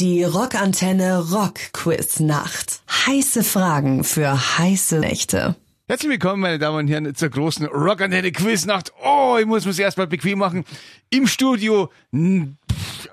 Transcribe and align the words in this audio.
Die 0.00 0.24
Rockantenne 0.24 1.20
Rock 1.30 1.72
Quiz 1.72 2.18
Nacht. 2.18 2.82
Heiße 3.06 3.44
Fragen 3.44 4.02
für 4.02 4.58
heiße 4.58 4.98
Nächte. 4.98 5.54
Herzlich 5.86 6.10
willkommen, 6.10 6.42
meine 6.42 6.58
Damen 6.58 6.78
und 6.78 6.88
Herren, 6.88 7.14
zur 7.14 7.28
großen 7.28 7.66
Rockantenne 7.66 8.32
Quiznacht. 8.32 8.92
Oh, 9.04 9.36
ich 9.38 9.46
muss 9.46 9.66
mich 9.66 9.78
erstmal 9.78 10.08
bequem 10.08 10.40
machen. 10.40 10.64
Im 11.10 11.28
Studio, 11.28 11.92
an 12.10 12.58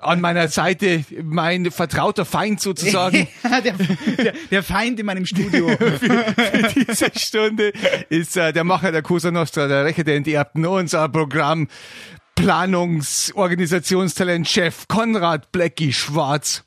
meiner 0.00 0.48
Seite, 0.48 1.04
mein 1.22 1.70
vertrauter 1.70 2.24
Feind 2.24 2.60
sozusagen. 2.60 3.28
der, 3.44 3.74
der, 4.16 4.32
der 4.50 4.62
Feind 4.64 4.98
in 4.98 5.06
meinem 5.06 5.24
Studio. 5.24 5.68
Für 5.78 6.72
diese 6.74 7.16
Stunde 7.16 7.72
ist 8.08 8.36
äh, 8.36 8.52
der 8.52 8.64
Macher 8.64 8.90
der 8.90 9.02
Cosa 9.02 9.30
Nostra, 9.30 9.68
der 9.68 9.84
Rächer 9.84 10.02
der 10.02 10.16
Enterbten, 10.16 10.66
unser 10.66 11.08
Programm 11.08 11.68
Planungsorganisationstalent-Chef 12.34 14.88
Konrad 14.88 15.52
Blackie 15.52 15.92
Schwarz. 15.92 16.64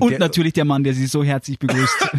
Und 0.00 0.10
der- 0.10 0.18
natürlich 0.18 0.52
der 0.52 0.64
Mann, 0.64 0.84
der 0.84 0.94
Sie 0.94 1.06
so 1.06 1.22
herzlich 1.24 1.58
begrüßt. 1.58 2.10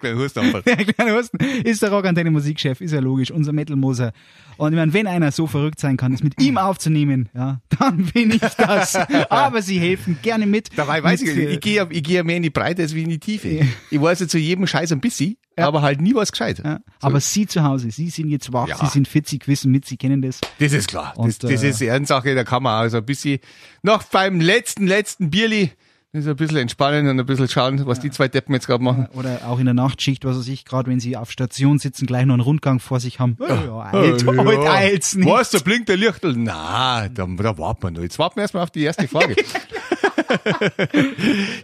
Kleiner 0.00 0.18
Hustenanfall. 0.18 0.62
der 0.62 0.76
kleine 0.76 1.16
Husten 1.16 1.38
ist 1.38 1.82
der 1.82 1.90
Rockantenne 1.90 2.30
Musikchef, 2.30 2.80
ist 2.80 2.92
ja 2.92 3.00
logisch, 3.00 3.30
unser 3.30 3.52
Metal-Moser. 3.52 4.12
Und 4.56 4.72
ich 4.72 4.76
meine, 4.78 4.92
wenn 4.92 5.06
einer 5.06 5.32
so 5.32 5.46
verrückt 5.46 5.80
sein 5.80 5.96
kann, 5.96 6.12
es 6.12 6.22
mit 6.22 6.40
ihm 6.40 6.58
aufzunehmen, 6.58 7.28
ja, 7.34 7.60
dann 7.78 8.04
bin 8.06 8.30
ich 8.30 8.38
das. 8.40 8.94
Aber 9.30 9.62
Sie 9.62 9.78
helfen 9.78 10.18
gerne 10.22 10.46
mit. 10.46 10.68
Dabei 10.76 11.02
weiß 11.02 11.22
ich, 11.22 11.28
Mit, 11.28 11.36
nicht, 11.36 11.48
äh, 11.48 11.52
ich 11.54 11.60
gehe 11.60 11.74
ja, 11.74 11.86
ich 11.90 12.02
gehe 12.02 12.16
ja 12.16 12.24
mehr 12.24 12.36
in 12.36 12.42
die 12.44 12.50
Breite 12.50 12.82
als 12.82 12.94
wie 12.94 13.02
in 13.02 13.08
die 13.10 13.18
Tiefe. 13.18 13.66
Ich 13.90 14.00
weiß 14.00 14.20
ja 14.20 14.28
zu 14.28 14.38
jedem 14.38 14.66
Scheiß 14.66 14.92
ein 14.92 15.00
bisschen, 15.00 15.36
aber 15.56 15.82
halt 15.82 16.00
nie 16.00 16.14
was 16.14 16.30
gescheit. 16.30 16.62
Ja, 16.64 16.78
aber 17.00 17.20
Sie 17.20 17.46
zu 17.46 17.64
Hause, 17.64 17.90
Sie 17.90 18.10
sind 18.10 18.28
jetzt 18.28 18.52
wach, 18.52 18.68
Ja. 18.68 18.76
Sie 18.78 18.86
sind 18.86 19.08
fit, 19.08 19.26
Sie 19.28 19.40
wissen 19.44 19.72
mit, 19.72 19.84
Sie 19.86 19.96
kennen 19.96 20.22
das. 20.22 20.40
Das 20.60 20.72
ist 20.72 20.86
klar. 20.88 21.12
Das, 21.16 21.24
Und, 21.24 21.42
das 21.44 21.62
äh, 21.62 21.70
ist 21.70 21.80
Ehrensache, 21.80 22.34
da 22.34 22.44
kann 22.44 22.62
man 22.62 22.74
also 22.80 22.98
ein 22.98 23.04
bisschen 23.04 23.40
noch 23.82 24.04
beim 24.04 24.40
letzten, 24.40 24.86
letzten 24.86 25.30
Bierli 25.30 25.72
das 26.14 26.24
ist 26.24 26.28
ein 26.30 26.36
bisschen 26.36 26.56
entspannen 26.58 27.08
und 27.08 27.18
ein 27.18 27.26
bisschen 27.26 27.48
schauen, 27.48 27.84
was 27.86 27.98
die 28.00 28.10
zwei 28.10 28.28
Deppen 28.28 28.54
jetzt 28.54 28.66
gerade 28.66 28.82
machen. 28.82 29.08
Oder 29.14 29.40
auch 29.48 29.58
in 29.58 29.64
der 29.64 29.74
Nachtschicht, 29.74 30.24
was 30.24 30.38
weiß 30.38 30.48
ich, 30.48 30.64
gerade 30.64 30.88
wenn 30.90 31.00
Sie 31.00 31.16
auf 31.16 31.30
Station 31.30 31.78
sitzen, 31.78 32.06
gleich 32.06 32.24
noch 32.24 32.34
einen 32.34 32.40
Rundgang 32.40 32.78
vor 32.78 33.00
sich 33.00 33.18
haben. 33.20 33.36
Ja, 33.40 33.48
ja, 33.64 33.92
halt, 33.92 34.22
Ja. 34.22 34.36
halt 34.44 34.58
eilt's 34.68 35.14
nicht. 35.16 35.28
Was, 35.28 35.50
da 35.50 35.58
blinkt 35.58 35.88
der 35.88 35.96
Lichtel? 35.96 36.34
Na, 36.36 37.08
da, 37.08 37.26
da 37.26 37.58
warten 37.58 37.82
wir 37.82 37.90
noch. 37.90 38.02
Jetzt 38.02 38.18
warten 38.18 38.36
wir 38.36 38.42
erstmal 38.42 38.62
auf 38.62 38.70
die 38.70 38.82
erste 38.84 39.08
Frage. 39.08 39.34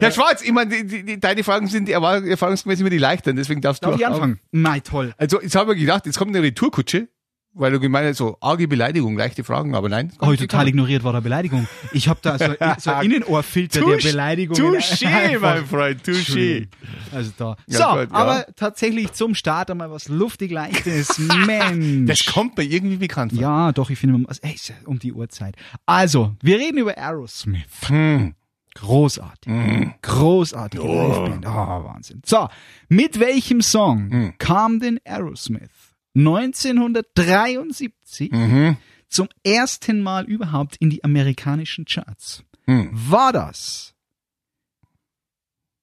Herr 0.00 0.10
Schwarz, 0.12 0.42
ich 0.42 0.52
meine, 0.52 0.82
die, 0.84 1.04
die, 1.04 1.20
deine 1.20 1.44
Fragen 1.44 1.66
sind 1.66 1.88
erfahr- 1.88 2.24
erfahrungsgemäß 2.26 2.80
immer 2.80 2.90
die 2.90 2.98
leichteren, 2.98 3.36
deswegen 3.36 3.60
darfst 3.60 3.84
Darf 3.84 3.92
du 3.92 3.98
ich 4.00 4.06
auch- 4.06 4.12
anfangen? 4.14 4.40
Mei, 4.50 4.80
toll. 4.80 5.12
Also, 5.16 5.40
jetzt 5.40 5.54
habe 5.54 5.74
ich 5.74 5.80
gedacht, 5.80 6.06
jetzt 6.06 6.18
kommt 6.18 6.34
eine 6.34 6.44
Retourkutsche, 6.44 7.08
weil 7.52 7.72
du 7.72 7.80
gemeint 7.80 8.08
hast, 8.08 8.18
so 8.18 8.36
arge 8.40 8.68
Beleidigung, 8.68 9.16
leichte 9.16 9.42
Fragen, 9.44 9.74
aber 9.74 9.88
nein. 9.88 10.12
Habe 10.20 10.34
ich 10.34 10.40
total 10.40 10.68
ignoriert, 10.68 11.02
war 11.02 11.12
da 11.12 11.20
Beleidigung. 11.20 11.66
Ich 11.92 12.08
habe 12.08 12.20
da 12.22 12.38
so, 12.38 12.44
so 12.78 12.90
einen 12.92 13.10
Innenohrfilter 13.12 13.80
der 13.84 13.96
Beleidigung. 13.96 14.56
Touché, 14.56 15.38
mein 15.38 15.66
Freund, 15.66 16.02
touché. 16.04 16.68
Also 17.12 17.32
da. 17.36 17.56
Ja, 17.66 17.78
so, 17.78 17.98
gut, 18.00 18.10
ja. 18.12 18.16
aber 18.16 18.46
tatsächlich 18.54 19.12
zum 19.12 19.34
Start 19.34 19.70
einmal 19.70 19.90
was 19.90 20.08
luftig 20.08 20.52
leichtes. 20.52 21.18
Mensch. 21.46 22.08
Das 22.08 22.24
kommt 22.24 22.56
mir 22.56 22.64
irgendwie 22.64 22.96
bekannt 22.96 23.32
vor. 23.32 23.42
ja, 23.42 23.72
doch, 23.72 23.90
ich 23.90 23.98
finde, 23.98 24.18
man- 24.18 24.36
ey, 24.42 24.56
um 24.86 24.98
die 24.98 25.12
Uhrzeit. 25.12 25.56
Also, 25.86 26.36
wir 26.42 26.58
reden 26.58 26.78
über 26.78 26.96
Aerosmith. 26.96 27.88
Hm. 27.88 28.34
Großartig. 28.74 29.52
Großartige 30.02 30.84
Liveband. 30.84 31.44
Oh, 31.46 31.84
Wahnsinn. 31.84 32.22
So, 32.24 32.48
mit 32.88 33.18
welchem 33.18 33.60
Song 33.62 34.10
Hm. 34.10 34.34
kam 34.38 34.78
denn 34.78 35.00
Aerosmith 35.04 35.70
1973 36.14 38.30
Mhm. 38.32 38.76
zum 39.08 39.28
ersten 39.44 40.02
Mal 40.02 40.24
überhaupt 40.26 40.76
in 40.76 40.90
die 40.90 41.02
amerikanischen 41.04 41.84
Charts? 41.84 42.44
Hm. 42.66 42.90
War 42.92 43.32
das 43.32 43.94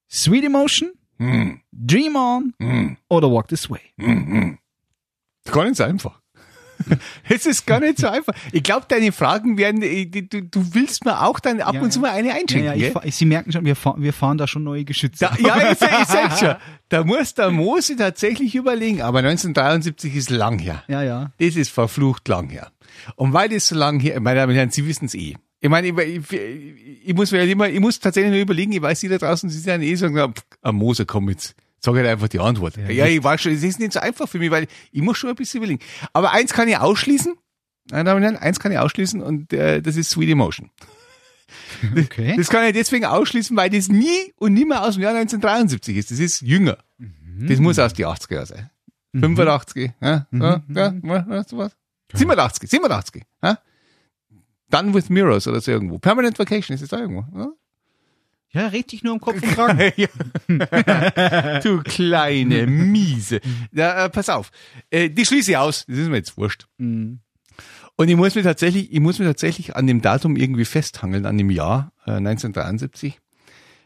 Sweet 0.09 0.45
Emotion, 0.45 0.91
Hm. 1.17 1.61
Dream 1.71 2.15
On 2.15 2.53
Hm. 2.59 2.97
oder 3.09 3.31
Walk 3.31 3.47
This 3.47 3.69
Way? 3.69 3.81
Mhm. 3.97 4.57
Gar 5.45 5.65
nicht 5.65 5.77
so 5.77 5.83
einfach. 5.83 6.21
Es 7.29 7.45
ist 7.45 7.65
gar 7.65 7.79
nicht 7.79 7.97
so 7.99 8.07
einfach. 8.07 8.33
Ich 8.51 8.63
glaube, 8.63 8.85
deine 8.87 9.11
Fragen 9.11 9.57
werden, 9.57 9.81
äh, 9.81 10.05
du, 10.05 10.41
du 10.43 10.73
willst 10.73 11.05
mir 11.05 11.21
auch 11.23 11.39
dann 11.39 11.61
ab 11.61 11.75
Ja, 11.75 11.81
und 11.81 11.91
zu 11.91 11.99
ja. 11.99 12.07
mal 12.07 12.11
eine 12.11 12.29
Ja, 12.29 12.33
einschenken. 12.35 12.65
ja, 12.67 12.73
ich, 12.73 12.79
gell? 12.81 12.91
fahr- 12.91 13.03
Sie 13.09 13.25
merken 13.25 13.51
schon, 13.51 13.65
wir, 13.65 13.75
fahr, 13.75 13.95
wir 13.97 14.13
fahren 14.13 14.37
da 14.37 14.47
schon 14.47 14.63
neue 14.63 14.85
Geschütze. 14.85 15.25
Da, 15.25 15.35
ja, 15.39 15.71
ich, 15.71 15.81
ich 15.81 16.07
sag 16.07 16.37
schon. 16.39 16.55
Da 16.89 17.03
muss 17.03 17.33
der 17.33 17.51
Mose 17.51 17.95
tatsächlich 17.95 18.55
überlegen. 18.55 19.01
Aber 19.01 19.19
1973 19.19 20.15
ist 20.15 20.29
lang 20.29 20.59
her. 20.59 20.83
ja, 20.87 21.03
ja. 21.03 21.31
Das 21.39 21.55
ist 21.55 21.69
verflucht 21.71 22.27
lang 22.27 22.49
her. 22.49 22.71
Und 23.15 23.33
weil 23.33 23.49
das 23.49 23.67
so 23.67 23.75
lang 23.75 23.99
her, 23.99 24.19
meine 24.19 24.39
Damen 24.39 24.51
und 24.51 24.57
Herren, 24.57 24.71
Sie 24.71 24.87
wissen 24.87 25.05
es 25.05 25.13
eh. 25.15 25.35
Ich 25.59 25.69
meine, 25.69 25.87
ich, 25.87 25.97
ich, 25.97 26.31
ich 27.05 27.13
muss 27.15 27.31
mir 27.31 27.39
halt 27.39 27.49
immer, 27.49 27.67
ich 27.67 27.79
muss 27.79 27.99
tatsächlich 27.99 28.31
nur 28.31 28.41
überlegen, 28.41 28.71
ich 28.73 28.81
weiß, 28.81 28.99
Sie 28.99 29.07
da 29.09 29.17
draußen, 29.17 29.49
Sie 29.49 29.57
sind 29.59 29.81
ja 29.81 29.87
eh 29.89 29.95
so, 29.95 30.07
pff, 30.07 30.71
Mose, 30.71 31.05
komm 31.05 31.29
jetzt. 31.29 31.55
Sag 31.79 31.95
halt 31.95 32.07
einfach 32.07 32.27
die 32.27 32.39
Antwort. 32.39 32.75
Ja, 32.77 33.05
ich 33.05 33.23
weiß 33.23 33.41
schon, 33.41 33.51
es 33.51 33.63
ist 33.63 33.79
nicht 33.79 33.93
so 33.93 33.99
einfach 33.99 34.27
für 34.27 34.39
mich, 34.39 34.51
weil 34.51 34.67
ich 34.91 35.01
muss 35.01 35.17
schon 35.17 35.29
ein 35.29 35.35
bisschen 35.35 35.59
überlegen. 35.59 35.83
Aber 36.13 36.31
eins 36.31 36.53
kann 36.53 36.67
ich 36.67 36.77
ausschließen, 36.77 37.35
meine 37.91 38.03
Damen 38.03 38.17
und 38.17 38.23
Herren, 38.23 38.37
eins 38.37 38.59
kann 38.59 38.71
ich 38.71 38.79
ausschließen 38.79 39.21
und 39.21 39.53
äh, 39.53 39.81
das 39.81 39.95
ist 39.95 40.09
Sweet 40.09 40.29
Emotion. 40.29 40.71
Okay. 41.95 42.35
Das 42.35 42.49
kann 42.49 42.65
ich 42.65 42.73
deswegen 42.73 43.05
ausschließen, 43.05 43.55
weil 43.55 43.69
das 43.69 43.87
nie 43.87 44.33
und 44.35 44.53
nimmer 44.53 44.81
aus 44.83 44.95
dem 44.95 45.03
Jahr 45.03 45.15
1973 45.15 45.95
ist. 45.95 46.11
Das 46.11 46.19
ist 46.19 46.41
jünger. 46.41 46.77
Das 47.39 47.59
muss 47.59 47.79
aus 47.79 47.93
die 47.93 48.05
80er 48.05 48.45
sein. 48.45 48.69
85, 49.13 49.91
ja, 50.01 50.27
ja, 50.31 50.63
ja, 50.67 50.93
ja, 51.03 51.43
sowas. 51.45 51.71
87, 52.13 52.69
87, 52.69 53.23
ja. 53.43 53.59
Done 54.69 54.93
with 54.93 55.09
Mirrors 55.09 55.47
oder 55.47 55.61
so 55.61 55.71
irgendwo. 55.71 55.97
Permanent 55.99 56.37
Vacation 56.37 56.75
ist 56.75 56.81
es 56.81 56.89
da 56.89 56.99
irgendwo. 56.99 57.25
Ja? 57.37 57.47
Ja, 58.51 58.67
red 58.67 58.91
dich 58.91 59.03
nur 59.03 59.13
um 59.13 59.19
Kopf 59.19 59.41
und 59.41 59.51
Kragen. 59.51 59.77
Du 61.63 61.81
kleine 61.83 62.67
Miese. 62.67 63.41
Ja, 63.71 64.05
äh, 64.05 64.09
pass 64.09 64.29
auf. 64.29 64.51
Äh, 64.89 65.09
die 65.09 65.25
schließe 65.25 65.51
ich 65.51 65.57
aus. 65.57 65.85
Das 65.87 65.97
ist 65.97 66.09
mir 66.09 66.17
jetzt 66.17 66.37
wurscht. 66.37 66.67
Mhm. 66.77 67.19
Und 67.97 68.09
ich 68.09 68.15
muss 68.15 68.35
mir 68.35 68.43
tatsächlich, 68.43 68.93
ich 68.93 68.99
muss 68.99 69.19
mir 69.19 69.25
tatsächlich 69.25 69.75
an 69.75 69.87
dem 69.87 70.01
Datum 70.01 70.35
irgendwie 70.35 70.65
festhangeln, 70.65 71.25
an 71.25 71.37
dem 71.37 71.49
Jahr 71.49 71.91
äh, 72.05 72.11
1973, 72.11 73.19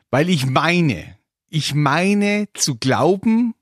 weil 0.09 0.29
ich 0.29 0.45
meine, 0.45 1.15
ich 1.49 1.73
meine 1.73 2.49
zu 2.53 2.75
glauben, 2.75 3.55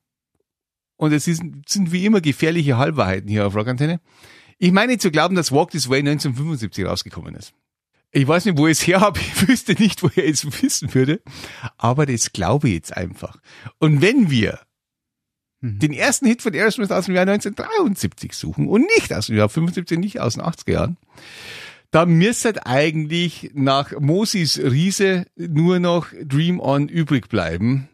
und 0.97 1.13
es 1.13 1.27
ist, 1.27 1.43
sind 1.67 1.91
wie 1.91 2.03
immer 2.05 2.19
gefährliche 2.19 2.77
Halbwahrheiten 2.77 3.29
hier 3.29 3.45
auf 3.45 3.55
Rockantenne, 3.55 4.01
ich 4.57 4.71
meine 4.71 4.97
zu 4.97 5.11
glauben, 5.11 5.35
dass 5.35 5.51
Walk 5.51 5.69
This 5.69 5.87
Way 5.87 5.99
1975 5.99 6.83
rausgekommen 6.83 7.35
ist. 7.35 7.53
Ich 8.11 8.27
weiß 8.27 8.45
nicht, 8.45 8.57
wo 8.57 8.67
ich 8.67 8.79
es 8.79 8.87
her 8.87 9.01
habe, 9.01 9.19
ich 9.35 9.47
wüsste 9.47 9.73
nicht, 9.73 10.03
woher 10.03 10.25
ich 10.25 10.43
es 10.43 10.61
wissen 10.63 10.93
würde, 10.93 11.21
aber 11.77 12.05
das 12.05 12.31
glaube 12.33 12.69
ich 12.69 12.75
jetzt 12.75 12.95
einfach. 12.95 13.37
Und 13.79 14.01
wenn 14.01 14.29
wir 14.29 14.59
den 15.61 15.91
ersten 15.91 16.25
Hit 16.25 16.41
von 16.41 16.53
Aerosmith 16.53 16.91
aus 16.91 17.05
dem 17.05 17.15
Jahr 17.15 17.27
1973 17.27 18.33
suchen 18.33 18.67
und 18.69 18.85
nicht 18.97 19.13
aus 19.13 19.27
dem 19.27 19.35
Jahr 19.35 19.49
75, 19.49 19.99
nicht 19.99 20.19
aus 20.21 20.35
den 20.35 20.43
80er 20.43 20.71
Jahren, 20.71 20.97
da 21.91 22.05
müsste 22.05 22.65
eigentlich 22.65 23.51
nach 23.53 23.91
Mosis 23.99 24.59
Riese 24.59 25.25
nur 25.35 25.79
noch 25.79 26.07
Dream 26.23 26.59
On 26.59 26.87
übrig 26.87 27.27
bleiben. 27.29 27.89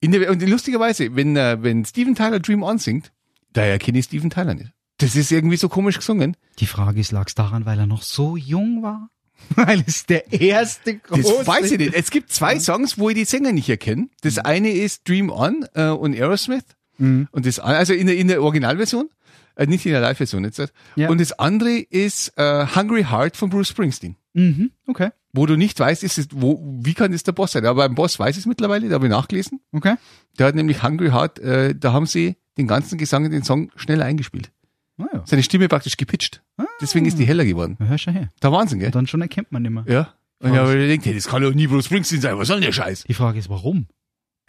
In 0.00 0.12
der, 0.12 0.30
und 0.30 0.46
lustigerweise, 0.46 1.16
wenn, 1.16 1.36
äh, 1.36 1.60
wenn 1.60 1.84
Steven 1.84 2.14
Tyler 2.14 2.38
Dream 2.38 2.62
On 2.62 2.78
singt, 2.78 3.10
da 3.52 3.62
erkenne 3.62 3.98
ich 3.98 4.04
Steven 4.04 4.30
Tyler 4.30 4.54
nicht. 4.54 4.72
Das 4.98 5.16
ist 5.16 5.32
irgendwie 5.32 5.56
so 5.56 5.68
komisch 5.68 5.96
gesungen. 5.96 6.36
Die 6.58 6.66
Frage 6.66 7.00
ist, 7.00 7.10
lag's 7.10 7.34
daran, 7.34 7.66
weil 7.66 7.78
er 7.78 7.86
noch 7.86 8.02
so 8.02 8.36
jung 8.36 8.82
war? 8.82 9.10
Weil 9.54 9.82
es 9.86 10.06
der 10.06 10.32
erste 10.32 11.00
Das 11.08 11.20
große... 11.20 11.46
weiß 11.46 11.72
ich 11.72 11.78
nicht. 11.78 11.94
Es 11.94 12.10
gibt 12.10 12.30
zwei 12.30 12.58
Songs, 12.58 12.98
wo 12.98 13.08
ich 13.08 13.14
die 13.14 13.24
Sänger 13.24 13.52
nicht 13.52 13.68
erkenne. 13.68 14.08
Das 14.22 14.38
eine 14.38 14.70
ist 14.70 15.08
Dream 15.08 15.30
On 15.30 15.64
äh, 15.74 15.88
und 15.88 16.14
Aerosmith. 16.14 16.64
Mhm. 16.98 17.28
Und 17.30 17.46
das, 17.46 17.58
also 17.58 17.92
in 17.94 18.06
der, 18.06 18.16
in 18.16 18.28
der 18.28 18.42
Originalversion, 18.42 19.08
äh, 19.56 19.66
nicht 19.66 19.86
in 19.86 19.92
der 19.92 20.00
Live-Version 20.00 20.44
jetzt. 20.44 20.72
Ja. 20.96 21.08
Und 21.08 21.20
das 21.20 21.32
andere 21.32 21.78
ist 21.78 22.32
äh, 22.36 22.66
Hungry 22.74 23.04
Heart 23.04 23.36
von 23.36 23.50
Bruce 23.50 23.68
Springsteen. 23.68 24.16
Mhm, 24.34 24.70
okay. 24.86 25.10
Wo 25.32 25.46
du 25.46 25.56
nicht 25.56 25.78
weißt, 25.78 26.04
ist 26.04 26.18
es, 26.18 26.28
wo, 26.32 26.62
wie 26.80 26.94
kann 26.94 27.12
das 27.12 27.22
der 27.22 27.32
Boss 27.32 27.52
sein? 27.52 27.66
Aber 27.66 27.82
beim 27.82 27.94
Boss 27.94 28.18
weiß 28.18 28.36
ich 28.36 28.42
es 28.42 28.46
mittlerweile, 28.46 28.88
da 28.88 28.94
habe 28.94 29.06
ich 29.06 29.10
nachgelesen. 29.10 29.60
Okay. 29.72 29.96
Der 30.38 30.46
hat 30.46 30.54
nämlich 30.54 30.82
Hungry 30.82 31.10
Heart, 31.10 31.38
äh, 31.40 31.74
da 31.74 31.92
haben 31.92 32.06
sie 32.06 32.36
den 32.56 32.66
ganzen 32.66 32.98
Gesang 32.98 33.24
in 33.24 33.32
den 33.32 33.42
Song 33.42 33.70
schneller 33.76 34.04
eingespielt. 34.04 34.50
Ah, 34.98 35.06
ja. 35.12 35.22
Seine 35.24 35.42
Stimme 35.42 35.68
praktisch 35.68 35.96
gepitcht. 35.96 36.42
Deswegen 36.80 37.06
ist 37.06 37.18
die 37.18 37.24
heller 37.24 37.44
geworden. 37.44 37.76
Na, 37.78 37.86
Hör 37.86 37.98
schon 37.98 38.14
her. 38.14 38.30
Der 38.42 38.52
Wahnsinn, 38.52 38.80
gell? 38.80 38.90
Dann 38.90 39.06
schon 39.06 39.20
erkennt 39.20 39.52
man 39.52 39.62
nicht 39.62 39.70
mehr. 39.72 39.84
Ja. 39.86 40.14
Und 40.40 40.52
ich 40.52 40.58
habe 40.58 40.74
mir 40.74 40.86
gedacht, 40.88 41.06
hey, 41.06 41.14
das 41.14 41.26
kann 41.28 41.42
doch 41.42 41.52
nie 41.52 41.66
Bruce 41.66 41.86
Springsteen 41.86 42.20
sein, 42.20 42.38
was 42.38 42.48
soll 42.48 42.58
denn 42.58 42.66
der 42.66 42.72
Scheiß? 42.72 43.04
Die 43.04 43.14
Frage 43.14 43.38
ist, 43.38 43.48
warum? 43.48 43.86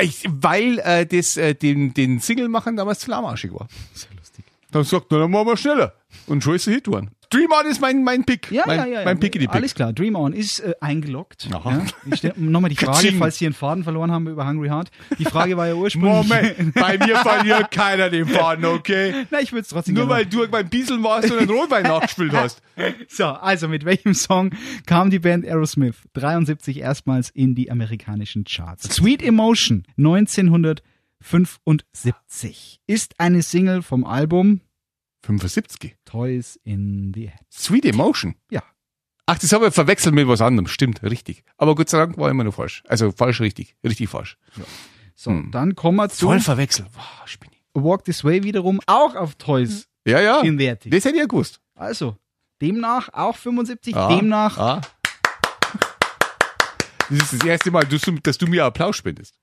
Ich, 0.01 0.23
weil 0.27 0.79
äh, 0.79 1.05
das 1.05 1.35
äh, 1.37 1.55
den, 1.55 1.93
den 1.93 2.19
Single 2.19 2.47
machen 2.47 2.75
damals 2.77 2.99
zu 2.99 3.09
lahmarschig 3.11 3.51
war. 3.53 3.67
Sehr 3.93 4.09
lustig. 4.15 4.45
Dann 4.71 4.83
sagt 4.83 5.11
er, 5.11 5.19
dann 5.19 5.31
machen 5.31 5.47
wir 5.47 5.57
schneller. 5.57 5.93
Und 6.27 6.43
schon 6.43 6.55
ist 6.55 6.67
der 6.67 6.75
Hit 6.75 6.85
geworden. 6.85 7.11
Dream 7.29 7.51
On 7.51 7.65
ist 7.69 7.79
mein, 7.79 8.03
mein 8.03 8.23
Pick. 8.23 8.49
Ja, 8.51 8.63
mein, 8.65 8.79
ja, 8.79 8.85
ja. 8.87 9.05
Mein 9.05 9.19
Pickety 9.19 9.45
Pick. 9.45 9.55
Alles 9.55 9.75
klar, 9.75 9.93
Dream 9.93 10.15
On 10.15 10.33
ist 10.33 10.61
äh, 10.61 10.73
eingeloggt. 10.81 11.47
Aha. 11.53 11.71
Ja. 11.71 11.85
Ich 12.11 12.17
stelle 12.17 12.33
nochmal 12.37 12.69
die 12.69 12.75
Frage, 12.75 13.11
falls 13.13 13.37
Sie 13.37 13.45
einen 13.45 13.53
Faden 13.53 13.83
verloren 13.83 14.11
haben 14.11 14.27
über 14.27 14.47
Hungry 14.47 14.69
Heart. 14.69 14.89
Die 15.19 15.25
Frage 15.25 15.55
war 15.55 15.67
ja 15.67 15.75
ursprünglich. 15.75 16.27
Moment, 16.27 16.73
bei 16.73 16.97
mir 16.97 17.17
verliert 17.17 17.69
keiner 17.79 18.09
den 18.09 18.25
Faden, 18.25 18.65
okay? 18.65 19.27
Na, 19.29 19.41
ich 19.41 19.51
würde 19.51 19.61
es 19.61 19.67
trotzdem 19.67 19.93
Nur 19.93 20.09
weil 20.09 20.25
du 20.25 20.47
beim 20.47 20.67
Bieseln 20.69 21.03
warst 21.03 21.29
und 21.31 21.37
einen 21.37 21.51
Rotwein 21.51 21.83
nachgespielt 21.89 22.33
hast. 22.33 22.63
So, 23.07 23.25
also 23.25 23.67
mit 23.67 23.85
welchem 23.85 24.15
Song 24.15 24.49
kam 24.87 25.11
die 25.11 25.19
Band 25.19 25.45
Aerosmith 25.45 25.97
73 26.13 26.79
erstmals 26.79 27.29
in 27.29 27.53
die 27.53 27.69
amerikanischen 27.69 28.43
Charts? 28.43 28.95
Sweet 28.95 29.21
Emotion 29.21 29.83
1975 29.97 32.79
ist 32.87 33.19
eine 33.19 33.43
Single 33.43 33.83
vom 33.83 34.03
Album 34.03 34.61
75. 35.23 35.95
Toys 36.05 36.59
in 36.63 37.11
the 37.13 37.27
Head. 37.29 37.39
Sweet 37.51 37.85
Emotion. 37.85 38.35
Ja. 38.51 38.63
Ach, 39.25 39.37
das 39.37 39.51
habe 39.53 39.67
ich 39.67 39.73
verwechselt 39.73 40.15
mit 40.15 40.27
was 40.27 40.41
anderem. 40.41 40.67
Stimmt, 40.67 41.03
richtig. 41.03 41.43
Aber 41.57 41.75
Gott 41.75 41.89
sei 41.89 41.99
Dank 41.99 42.17
war 42.17 42.29
immer 42.31 42.43
nur 42.43 42.53
falsch. 42.53 42.83
Also 42.87 43.11
falsch, 43.11 43.41
richtig. 43.41 43.75
Richtig 43.83 44.09
falsch. 44.09 44.37
So, 45.15 45.31
dann 45.51 45.75
kommen 45.75 45.97
wir 45.97 46.09
zu 46.09 46.25
Voll 46.27 46.39
verwechselt. 46.39 46.87
Wow, 46.95 47.27
Spinni. 47.27 47.57
Walk 47.73 48.05
This 48.05 48.23
Way 48.23 48.43
wiederum 48.43 48.79
auch 48.87 49.15
auf 49.15 49.35
Toys 49.35 49.87
Ja, 50.07 50.19
ja. 50.19 50.41
in 50.41 50.57
the 50.57 50.65
Head. 50.65 50.85
Das 50.91 51.05
hätte 51.05 51.15
ich 51.15 51.21
ja 51.21 51.25
gewusst. 51.27 51.59
Also, 51.75 52.17
demnach 52.61 53.09
auch 53.13 53.35
75, 53.37 53.95
Ah, 53.95 54.07
demnach 54.15 54.57
Ah. 54.57 54.81
Das 57.09 57.19
ist 57.19 57.33
das 57.33 57.45
erste 57.47 57.71
Mal, 57.71 57.85
dass 57.85 58.01
du, 58.01 58.11
dass 58.19 58.37
du 58.37 58.47
mir 58.47 58.65
Applaus 58.65 58.95
spendest. 58.97 59.35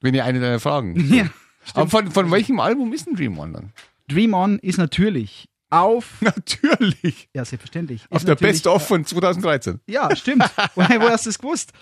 Wenn 0.00 0.14
ihr 0.14 0.24
eine 0.24 0.40
deiner 0.40 0.60
Fragen. 0.60 0.96
Ja, 1.14 1.28
Aber 1.74 1.90
von, 1.90 2.10
von 2.10 2.30
welchem 2.30 2.58
Album 2.58 2.92
ist 2.94 3.06
ein 3.06 3.14
Dream 3.14 3.38
On 3.38 3.52
dann? 3.52 3.72
Dream 4.12 4.34
On 4.34 4.58
ist 4.58 4.78
natürlich 4.78 5.48
auf, 5.70 6.16
Natürlich. 6.20 7.28
ja 7.32 7.44
selbstverständlich, 7.44 8.04
Auf 8.10 8.18
ist 8.18 8.28
der 8.28 8.34
Best 8.34 8.66
of 8.66 8.86
von 8.86 9.04
2013. 9.04 9.80
Ja, 9.86 10.14
stimmt. 10.16 10.42
Woher, 10.74 11.00
woher 11.00 11.12
hast 11.12 11.26
du 11.26 11.30
es 11.30 11.38
gewusst? 11.38 11.72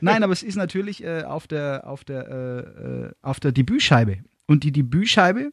Nein, 0.00 0.22
aber 0.22 0.32
es 0.32 0.42
ist 0.42 0.56
natürlich 0.56 1.02
äh, 1.02 1.22
auf 1.22 1.46
der 1.46 1.86
auf 1.86 2.04
der 2.04 2.28
äh, 2.28 3.06
äh, 3.06 3.10
auf 3.22 3.40
der 3.40 3.52
Debütscheibe 3.52 4.18
und 4.46 4.62
die 4.62 4.72
Debütscheibe 4.72 5.52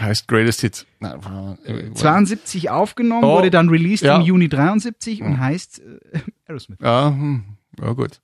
Heißt 0.00 0.28
Greatest 0.28 0.60
Hits. 0.60 0.86
Nein, 1.00 1.20
äh, 1.64 1.92
72 1.92 2.70
aufgenommen, 2.70 3.24
Oh, 3.24 3.38
wurde 3.38 3.50
dann 3.50 3.68
released 3.68 4.04
ja. 4.04 4.16
im 4.16 4.22
Juni 4.22 4.48
73 4.48 5.20
und 5.20 5.40
heißt 5.40 5.80
äh, 5.80 6.18
Aerosmith. 6.46 6.78
Ja, 6.80 7.08
hm, 7.08 7.44
ja 7.80 7.92
gut. 7.92 8.20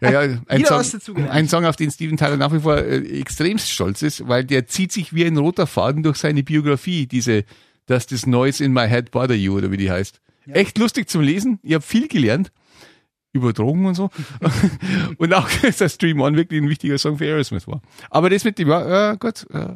Ja, 0.00 0.10
ja, 0.10 0.20
ein, 0.20 0.58
Wieder 0.58 0.82
Song, 0.84 1.16
ein 1.28 1.48
Song, 1.48 1.64
auf 1.64 1.76
den 1.76 1.90
Steven 1.90 2.16
Tyler 2.16 2.36
nach 2.36 2.52
wie 2.52 2.60
vor 2.60 2.76
äh, 2.78 3.20
extremst 3.20 3.70
stolz 3.70 4.02
ist, 4.02 4.28
weil 4.28 4.44
der 4.44 4.66
zieht 4.66 4.92
sich 4.92 5.14
wie 5.14 5.24
ein 5.24 5.36
roter 5.36 5.66
Faden 5.66 6.02
durch 6.02 6.16
seine 6.18 6.42
Biografie, 6.42 7.06
diese 7.06 7.44
Does 7.86 8.06
this 8.06 8.26
noise 8.26 8.62
in 8.64 8.72
my 8.72 8.88
head 8.88 9.10
bother 9.10 9.34
you 9.34 9.56
oder 9.56 9.70
wie 9.70 9.76
die 9.76 9.90
heißt. 9.90 10.20
Echt 10.46 10.78
lustig 10.78 11.08
zum 11.08 11.22
Lesen. 11.22 11.58
Ich 11.62 11.74
habe 11.74 11.82
viel 11.82 12.08
gelernt 12.08 12.52
über 13.32 13.52
Drogen 13.52 13.86
und 13.86 13.94
so. 13.94 14.10
und 15.18 15.34
auch, 15.34 15.48
dass 15.62 15.78
das 15.78 15.98
Dream 15.98 16.20
On 16.20 16.36
wirklich 16.36 16.60
ein 16.60 16.68
wichtiger 16.68 16.98
Song 16.98 17.18
für 17.18 17.24
Aerosmith 17.24 17.66
war. 17.66 17.80
Aber 18.10 18.30
das 18.30 18.44
mit 18.44 18.58
dem, 18.58 18.68
ja, 18.68 19.12
äh, 19.12 19.16
Gott, 19.18 19.46
äh, 19.50 19.74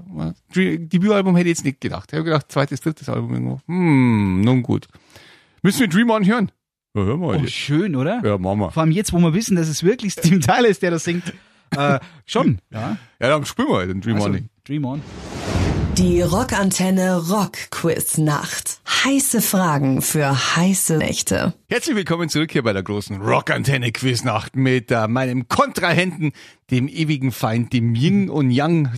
Debütalbum 0.55 1.37
hätte 1.37 1.49
ich 1.49 1.59
jetzt 1.59 1.65
nicht 1.65 1.81
gedacht. 1.81 2.11
Ich 2.13 2.17
habe 2.17 2.25
gedacht, 2.25 2.51
zweites, 2.51 2.81
drittes 2.81 3.09
Album 3.09 3.33
irgendwo. 3.33 3.61
Hm, 3.67 4.43
nun 4.43 4.63
gut. 4.63 4.89
Müssen 5.63 5.81
wir 5.81 5.89
Dream 5.89 6.11
On 6.11 6.27
hören? 6.27 6.53
Ja, 6.97 7.03
hören 7.03 7.21
wir 7.21 7.27
Oh, 7.29 7.47
schön, 7.47 7.95
oder? 7.95 8.23
Ja, 8.25 8.39
Mama. 8.39 8.71
Vor 8.71 8.83
allem 8.83 8.91
jetzt, 8.91 9.13
wo 9.13 9.19
wir 9.19 9.35
wissen, 9.35 9.55
dass 9.55 9.69
es 9.69 9.83
wirklich 9.83 10.13
Steven 10.19 10.41
Tyler 10.41 10.69
ist, 10.69 10.81
der 10.83 10.91
das 10.93 11.05
singt. 11.05 11.25
Äh, 11.77 11.99
schon. 12.25 12.59
Ja. 12.73 12.97
Ja, 13.21 13.29
dann 13.29 13.45
spielen 13.45 13.69
wir 13.69 13.77
halt 13.77 13.91
den 13.91 14.01
Dream 14.01 14.17
Also, 14.17 14.29
On. 14.29 14.49
Dream 14.67 14.85
On. 14.87 15.03
Die 15.99 16.23
Rockantenne 16.23 17.19
Rock 17.29 17.53
Quiz 17.71 18.17
Nacht. 18.17 18.81
Heiße 19.07 19.41
Fragen 19.41 20.03
für 20.03 20.57
heiße 20.57 20.97
Nächte. 20.97 21.55
Herzlich 21.69 21.95
willkommen 21.95 22.29
zurück 22.29 22.51
hier 22.51 22.65
bei 22.65 22.73
der 22.73 22.83
großen 22.83 23.23
Rockantenne 23.23 23.93
Quiznacht 23.93 24.57
mit 24.57 24.91
äh, 24.91 25.07
meinem 25.07 25.47
Kontrahenten, 25.47 26.33
dem 26.73 26.89
ewigen 26.89 27.31
Feind, 27.31 27.73
dem 27.73 27.95
Yin 27.95 28.29
und 28.29 28.51
Yang 28.51 28.91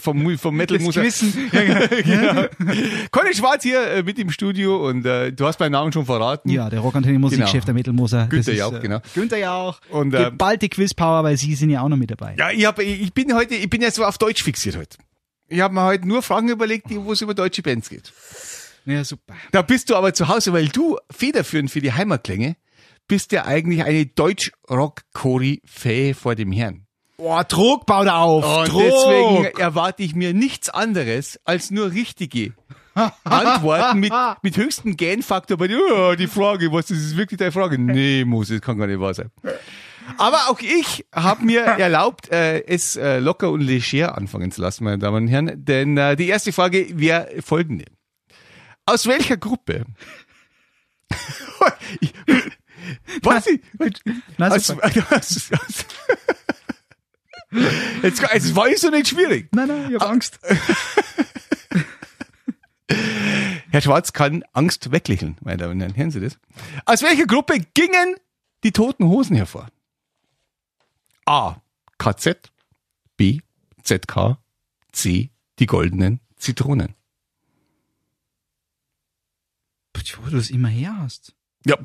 vom, 0.00 0.38
vom 0.38 0.56
Metal 0.56 0.80
er- 0.80 0.90
Gewissen. 0.90 1.34
genau. 1.50 2.44
Conny 3.10 3.34
Schwarz 3.34 3.62
hier 3.62 3.86
äh, 3.86 4.02
mit 4.02 4.18
im 4.18 4.30
Studio 4.30 4.88
und 4.88 5.04
äh, 5.04 5.32
du 5.32 5.44
hast 5.46 5.60
meinen 5.60 5.72
Namen 5.72 5.92
schon 5.92 6.06
verraten. 6.06 6.48
Ja, 6.48 6.70
der 6.70 6.80
Rockantenne-Musikchef, 6.80 7.52
Genau. 7.52 7.64
der 7.66 7.74
Mittelmoser. 7.74 8.26
Günther 8.30 8.52
ist, 8.52 8.58
Jauch, 8.58 8.72
äh, 8.72 8.80
genau. 8.80 9.00
Günther 9.14 9.36
Jauch. 9.38 9.80
Und, 9.90 10.14
äh, 10.14 10.30
Geballte 10.30 10.70
Quizpower, 10.70 11.24
weil 11.24 11.36
Sie 11.36 11.54
sind 11.56 11.68
ja 11.68 11.82
auch 11.82 11.90
noch 11.90 11.98
mit 11.98 12.10
dabei. 12.10 12.36
Ja, 12.38 12.52
ich, 12.52 12.64
hab, 12.64 12.78
ich 12.78 13.12
bin 13.12 13.34
heute, 13.34 13.54
ich 13.54 13.68
bin 13.68 13.82
jetzt 13.82 13.96
so 13.96 14.04
auf 14.06 14.16
Deutsch 14.16 14.42
fixiert 14.42 14.78
heute. 14.78 14.96
Ich 15.48 15.60
habe 15.60 15.74
mir 15.74 15.84
heute 15.84 16.08
nur 16.08 16.22
Fragen 16.22 16.48
überlegt, 16.48 16.86
wo 16.88 17.12
es 17.12 17.20
über 17.20 17.34
deutsche 17.34 17.60
Bands 17.62 17.90
geht. 17.90 18.10
Ja, 18.86 19.04
super. 19.04 19.34
Da 19.52 19.62
bist 19.62 19.90
du 19.90 19.96
aber 19.96 20.14
zu 20.14 20.28
Hause, 20.28 20.52
weil 20.52 20.68
du 20.68 20.96
federführend 21.10 21.70
für 21.70 21.80
die 21.80 21.92
Heimatklänge 21.92 22.56
bist 23.08 23.32
ja 23.32 23.44
eigentlich 23.44 23.84
eine 23.84 24.06
Deutsch-Rock-Chori-Fähe 24.06 26.14
vor 26.14 26.34
dem 26.34 26.52
Herrn. 26.52 26.86
Boah, 27.16 27.44
Druck 27.44 27.86
baut 27.86 28.08
auf. 28.08 28.44
Und 28.44 28.68
Druck. 28.68 28.82
deswegen 28.82 29.58
erwarte 29.58 30.02
ich 30.02 30.14
mir 30.14 30.34
nichts 30.34 30.68
anderes 30.68 31.40
als 31.44 31.70
nur 31.70 31.92
richtige 31.92 32.52
Antworten 33.24 34.00
mit, 34.00 34.12
mit 34.42 34.56
höchstem 34.56 34.96
Gain-Faktor 34.96 35.56
bei 35.56 35.68
dir. 35.68 35.80
Oh, 35.92 36.14
die 36.14 36.26
Frage, 36.26 36.72
was 36.72 36.90
ist 36.90 37.10
das 37.10 37.16
wirklich 37.16 37.38
deine 37.38 37.52
Frage? 37.52 37.78
Nee, 37.78 38.24
muss, 38.24 38.48
das 38.48 38.60
kann 38.60 38.78
gar 38.78 38.86
nicht 38.86 39.00
wahr 39.00 39.14
sein. 39.14 39.30
Aber 40.18 40.36
auch 40.48 40.60
ich 40.60 41.04
habe 41.14 41.44
mir 41.44 41.60
erlaubt, 41.62 42.30
äh, 42.30 42.64
es 42.66 42.96
äh, 42.96 43.18
locker 43.18 43.50
und 43.50 43.60
leger 43.60 44.16
anfangen 44.16 44.50
zu 44.50 44.62
lassen, 44.62 44.84
meine 44.84 44.98
Damen 44.98 45.24
und 45.24 45.28
Herren. 45.28 45.64
Denn 45.64 45.96
äh, 45.96 46.16
die 46.16 46.28
erste 46.28 46.52
Frage 46.52 46.86
wäre 46.92 47.28
folgende. 47.42 47.84
Aus 48.86 49.06
welcher 49.06 49.36
Gruppe? 49.36 49.84
ich, 52.00 52.14
was? 53.22 53.46
Ich, 53.46 53.60
Na, 54.38 54.48
aus, 54.48 54.70
aus, 54.70 54.80
aus, 55.10 55.50
jetzt, 58.02 58.22
es 58.32 58.54
war 58.54 58.68
nicht 58.68 58.80
so 58.80 58.90
nicht 58.90 59.08
schwierig. 59.08 59.48
Nein, 59.52 59.68
nein, 59.68 59.90
ich 59.90 60.00
hab 60.00 60.08
Angst. 60.08 60.38
Herr 63.70 63.80
Schwarz 63.80 64.12
kann 64.12 64.44
Angst 64.52 64.92
weglächeln, 64.92 65.36
meine 65.40 65.58
Damen 65.58 65.72
und 65.72 65.80
Herren. 65.80 65.96
Hören 65.96 66.10
Sie 66.10 66.20
das? 66.20 66.38
Aus 66.84 67.02
welcher 67.02 67.26
Gruppe 67.26 67.58
gingen 67.74 68.14
die 68.64 68.72
toten 68.72 69.06
Hosen 69.06 69.36
hervor? 69.36 69.68
A. 71.26 71.56
KZ. 71.98 72.52
B. 73.16 73.40
ZK. 73.82 74.38
C. 74.92 75.30
Die 75.58 75.66
goldenen 75.66 76.20
Zitronen. 76.36 76.95
Wo 80.26 80.30
du 80.30 80.36
es 80.38 80.50
immer 80.50 80.68
her 80.68 80.94
hast. 81.00 81.34
Ja, 81.64 81.76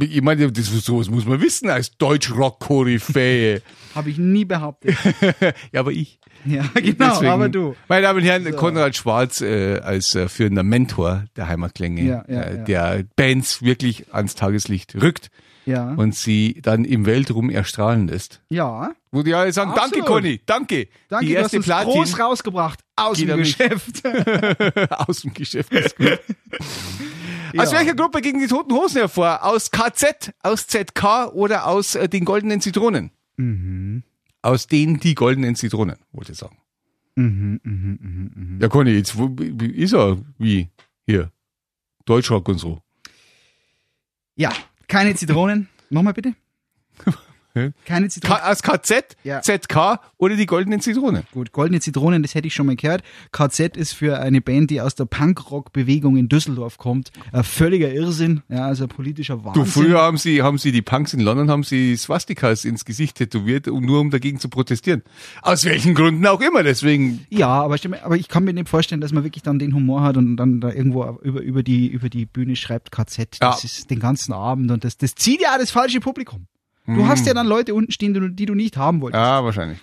ich 0.00 0.22
meine, 0.22 0.50
das, 0.50 0.66
sowas 0.66 1.10
muss 1.10 1.26
man 1.26 1.40
wissen 1.42 1.68
als 1.68 1.90
Deutsch-Rock-Koryphäe. 1.98 3.60
Habe 3.94 4.08
ich 4.10 4.16
nie 4.16 4.46
behauptet. 4.46 4.96
ja, 5.72 5.80
aber 5.80 5.92
ich. 5.92 6.18
ja, 6.46 6.62
genau, 6.74 7.10
Deswegen, 7.10 7.30
aber 7.30 7.48
du. 7.50 7.74
Meine 7.88 8.02
Damen 8.02 8.20
und 8.20 8.24
Herren, 8.24 8.56
Konrad 8.56 8.96
Schwarz 8.96 9.42
äh, 9.42 9.80
als 9.80 10.14
äh, 10.14 10.28
führender 10.28 10.62
Mentor 10.62 11.26
der 11.36 11.48
Heimatklänge, 11.48 12.02
Ja, 12.02 12.24
ja, 12.26 12.40
äh, 12.40 12.56
ja. 12.56 12.64
der 12.64 13.04
Bands 13.16 13.60
wirklich 13.62 14.14
ans 14.14 14.34
Tageslicht 14.34 14.94
rückt 14.94 15.28
Ja. 15.66 15.92
und 15.92 16.14
sie 16.14 16.60
dann 16.62 16.86
im 16.86 17.04
Weltruhm 17.04 17.50
erstrahlen 17.50 18.08
lässt. 18.08 18.40
ja. 18.50 18.92
Wo 19.10 19.22
die 19.22 19.32
alle 19.32 19.50
sagen, 19.54 19.70
danke 19.74 20.00
Absolut. 20.00 20.06
Conny, 20.06 20.40
danke. 20.44 20.88
Danke, 21.08 21.24
die 21.24 21.32
du 21.32 21.38
hast 21.38 21.54
erste 21.54 21.60
Platin 21.60 21.92
groß 21.94 22.18
rausgebracht 22.20 22.80
aus 22.94 23.16
dem. 23.16 23.38
Geschäft. 23.38 24.02
aus 24.90 25.22
dem 25.22 25.32
Geschäft. 25.32 25.72
Ist 25.72 25.96
gut. 25.96 26.20
Aus 27.56 27.72
welcher 27.72 27.94
Gruppe 27.94 28.20
gingen 28.20 28.40
die 28.40 28.46
Toten 28.46 28.72
Hosen 28.72 28.98
hervor? 28.98 29.44
Aus 29.44 29.70
KZ, 29.70 30.32
aus 30.42 30.66
ZK 30.66 31.32
oder 31.32 31.66
aus 31.66 31.94
äh, 31.94 32.08
den 32.08 32.24
goldenen 32.24 32.60
Zitronen? 32.60 33.10
Mhm. 33.36 34.02
Aus 34.42 34.66
denen 34.66 35.00
die 35.00 35.14
goldenen 35.14 35.56
Zitronen, 35.56 35.96
wollte 36.12 36.32
ich 36.32 36.38
sagen. 36.38 36.58
Mhm, 37.16 37.60
mhm, 37.62 37.98
mhm, 38.00 38.30
mhm. 38.34 38.58
Ja, 38.60 38.68
Conny, 38.68 38.90
jetzt 38.92 39.16
wo, 39.18 39.34
ist 39.62 39.92
er 39.92 40.18
wie 40.38 40.68
hier? 41.06 41.32
Deutschrock 42.04 42.48
und 42.48 42.58
so. 42.58 42.80
Ja, 44.36 44.52
keine 44.86 45.14
Zitronen. 45.14 45.68
Nochmal 45.90 46.14
bitte. 46.14 46.34
Keine 47.84 48.08
Zitronen. 48.08 48.38
K 48.40 48.50
aus 48.52 48.62
KZ, 48.62 49.16
Ja. 49.24 49.42
ZK 49.42 49.98
oder 50.16 50.36
die 50.36 50.46
goldenen 50.46 50.80
Zitronen? 50.80 51.24
Gut, 51.32 51.50
goldene 51.52 51.80
Zitronen, 51.80 52.22
das 52.22 52.34
hätte 52.34 52.46
ich 52.46 52.54
schon 52.54 52.66
mal 52.66 52.76
gehört. 52.76 53.02
KZ 53.32 53.76
ist 53.76 53.92
für 53.94 54.20
eine 54.20 54.40
Band, 54.40 54.70
die 54.70 54.80
aus 54.80 54.94
der 54.94 55.06
Punkrock-Bewegung 55.06 56.16
in 56.16 56.28
Düsseldorf 56.28 56.78
kommt, 56.78 57.10
ein 57.32 57.44
völliger 57.44 57.92
Irrsinn, 57.92 58.42
ja, 58.48 58.66
also 58.66 58.84
ein 58.84 58.88
politischer 58.88 59.44
Wahnsinn. 59.44 59.64
Du, 59.64 59.68
früher 59.70 60.00
haben 60.00 60.18
sie, 60.18 60.42
haben 60.42 60.58
sie 60.58 60.72
die 60.72 60.82
Punks 60.82 61.14
in 61.14 61.20
London, 61.20 61.50
haben 61.50 61.64
sie 61.64 61.96
Swastikas 61.96 62.64
ins 62.64 62.84
Gesicht 62.84 63.16
tätowiert, 63.16 63.68
um, 63.68 63.84
nur 63.84 64.00
um 64.00 64.10
dagegen 64.10 64.38
zu 64.38 64.48
protestieren. 64.48 65.02
Aus 65.42 65.64
welchen 65.64 65.94
Gründen 65.94 66.26
auch 66.26 66.40
immer, 66.40 66.62
deswegen. 66.62 67.26
Ja, 67.30 67.48
aber, 67.48 67.76
aber 68.02 68.16
ich 68.16 68.28
kann 68.28 68.44
mir 68.44 68.52
nicht 68.52 68.68
vorstellen, 68.68 69.00
dass 69.00 69.12
man 69.12 69.24
wirklich 69.24 69.42
dann 69.42 69.58
den 69.58 69.74
Humor 69.74 70.02
hat 70.02 70.16
und 70.16 70.36
dann 70.36 70.60
da 70.60 70.70
irgendwo 70.70 71.04
über, 71.22 71.40
über, 71.40 71.62
die, 71.62 71.88
über 71.88 72.08
die 72.08 72.26
Bühne 72.26 72.56
schreibt 72.56 72.92
KZ. 72.92 73.36
Das 73.40 73.62
Ja. 73.62 73.66
ist 73.66 73.90
den 73.90 74.00
ganzen 74.00 74.32
Abend 74.32 74.70
und 74.70 74.84
das, 74.84 74.96
das 74.96 75.14
zieht 75.14 75.40
ja 75.42 75.56
das 75.58 75.70
falsche 75.70 76.00
Publikum. 76.00 76.46
Du 76.96 77.06
hast 77.06 77.26
ja 77.26 77.34
dann 77.34 77.46
Leute 77.46 77.74
unten 77.74 77.92
stehen, 77.92 78.14
die, 78.14 78.20
du- 78.20 78.30
die 78.30 78.46
du 78.46 78.54
nicht 78.54 78.76
haben 78.76 79.00
wolltest. 79.02 79.20
Ja, 79.20 79.44
wahrscheinlich. 79.44 79.78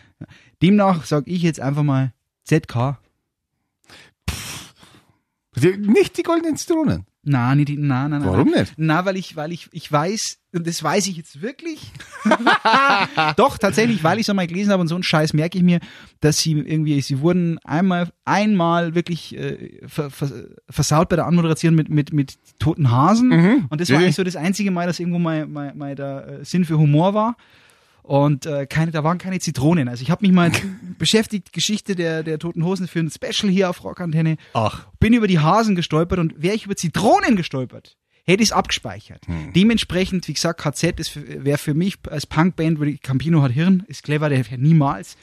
Demnach 0.61 1.05
sage 1.05 1.29
ich 1.29 1.41
jetzt 1.43 1.59
einfach 1.59 1.83
mal 1.83 2.13
ZK. 2.45 2.97
Die- 5.55 5.77
Nicht 5.77 6.17
die 6.17 6.23
goldenen 6.23 6.57
Zitronen. 6.57 7.05
Na, 7.27 7.55
nicht, 7.55 7.69
na, 7.77 8.07
na, 8.07 8.19
na. 8.19 8.25
Warum 8.25 8.51
na. 8.53 8.61
nicht? 8.61 8.73
Na, 8.77 9.03
weil 9.05 9.17
ich, 9.17 9.35
weil 9.35 9.51
ich, 9.51 9.67
ich 9.71 9.91
weiß, 9.91 10.37
und 10.53 10.67
das 10.67 10.81
weiß 10.81 11.07
ich 11.07 11.17
jetzt 11.17 11.41
wirklich. 11.41 11.91
Doch, 13.35 13.57
tatsächlich, 13.57 14.03
weil 14.03 14.17
ich 14.19 14.25
es 14.25 14.29
einmal 14.29 14.47
gelesen 14.47 14.71
habe 14.71 14.81
und 14.81 14.87
so 14.87 14.95
einen 14.95 15.03
Scheiß 15.03 15.33
merke 15.33 15.57
ich 15.57 15.63
mir, 15.63 15.79
dass 16.21 16.37
sie 16.39 16.51
irgendwie, 16.53 17.01
sie 17.01 17.19
wurden 17.19 17.57
einmal, 17.63 18.09
einmal 18.25 18.95
wirklich 18.95 19.35
äh, 19.37 19.79
ver, 19.87 20.09
ver, 20.11 20.29
versaut 20.69 21.09
bei 21.09 21.15
der 21.15 21.25
Anmoderation 21.25 21.75
mit, 21.75 21.89
mit, 21.89 22.13
mit 22.13 22.35
toten 22.59 22.91
Hasen. 22.91 23.31
Und 23.69 23.81
das 23.81 23.89
war 23.89 23.95
Ja. 23.97 24.03
eigentlich 24.03 24.15
so 24.15 24.23
das 24.23 24.35
einzige 24.35 24.71
Mal, 24.71 24.87
dass 24.87 24.99
irgendwo 24.99 25.19
mal, 25.19 25.45
mal, 25.47 25.73
mal 25.75 25.95
der 25.95 26.39
Sinn 26.43 26.63
für 26.65 26.77
Humor 26.77 27.13
war. 27.13 27.37
Und 28.05 28.45
äh, 28.45 28.67
keine, 28.67 28.91
da 28.91 29.03
waren 29.03 29.17
keine 29.17 29.39
Zitronen. 29.39 29.87
Also 29.87 30.03
ich 30.03 30.11
habe 30.11 30.23
mich 30.25 30.31
mal 30.31 30.51
beschäftigt, 30.99 31.51
Geschichte 31.53 31.95
der, 31.95 32.21
der 32.21 32.37
Toten 32.37 32.63
Hosen 32.63 32.87
für 32.87 32.99
ein 32.99 33.09
Special 33.09 33.51
hier 33.51 33.67
auf 33.69 33.83
Rockantenne 33.83 34.37
Ach. 34.53 34.85
bin 34.99 35.13
über 35.13 35.25
die 35.27 35.39
Hasen 35.39 35.75
gestolpert 35.75 36.19
und 36.19 36.39
wäre 36.41 36.53
ich 36.55 36.65
über 36.65 36.75
Zitronen 36.75 37.35
gestolpert, 37.35 37.97
hätte 38.23 38.43
ich 38.43 38.49
es 38.49 38.53
abgespeichert. 38.53 39.23
Dementsprechend, 39.55 40.27
wie 40.27 40.33
gesagt, 40.33 40.61
KZ 40.61 40.99
wäre 41.43 41.57
für 41.57 41.73
mich 41.73 41.97
als 42.07 42.27
Punkband, 42.27 42.79
ich- 42.83 43.01
Campino 43.01 43.41
hat 43.41 43.51
Hirn, 43.51 43.83
ist 43.87 44.03
clever, 44.03 44.29
der 44.29 44.45
wäre 44.49 44.61
niemals. 44.61 45.17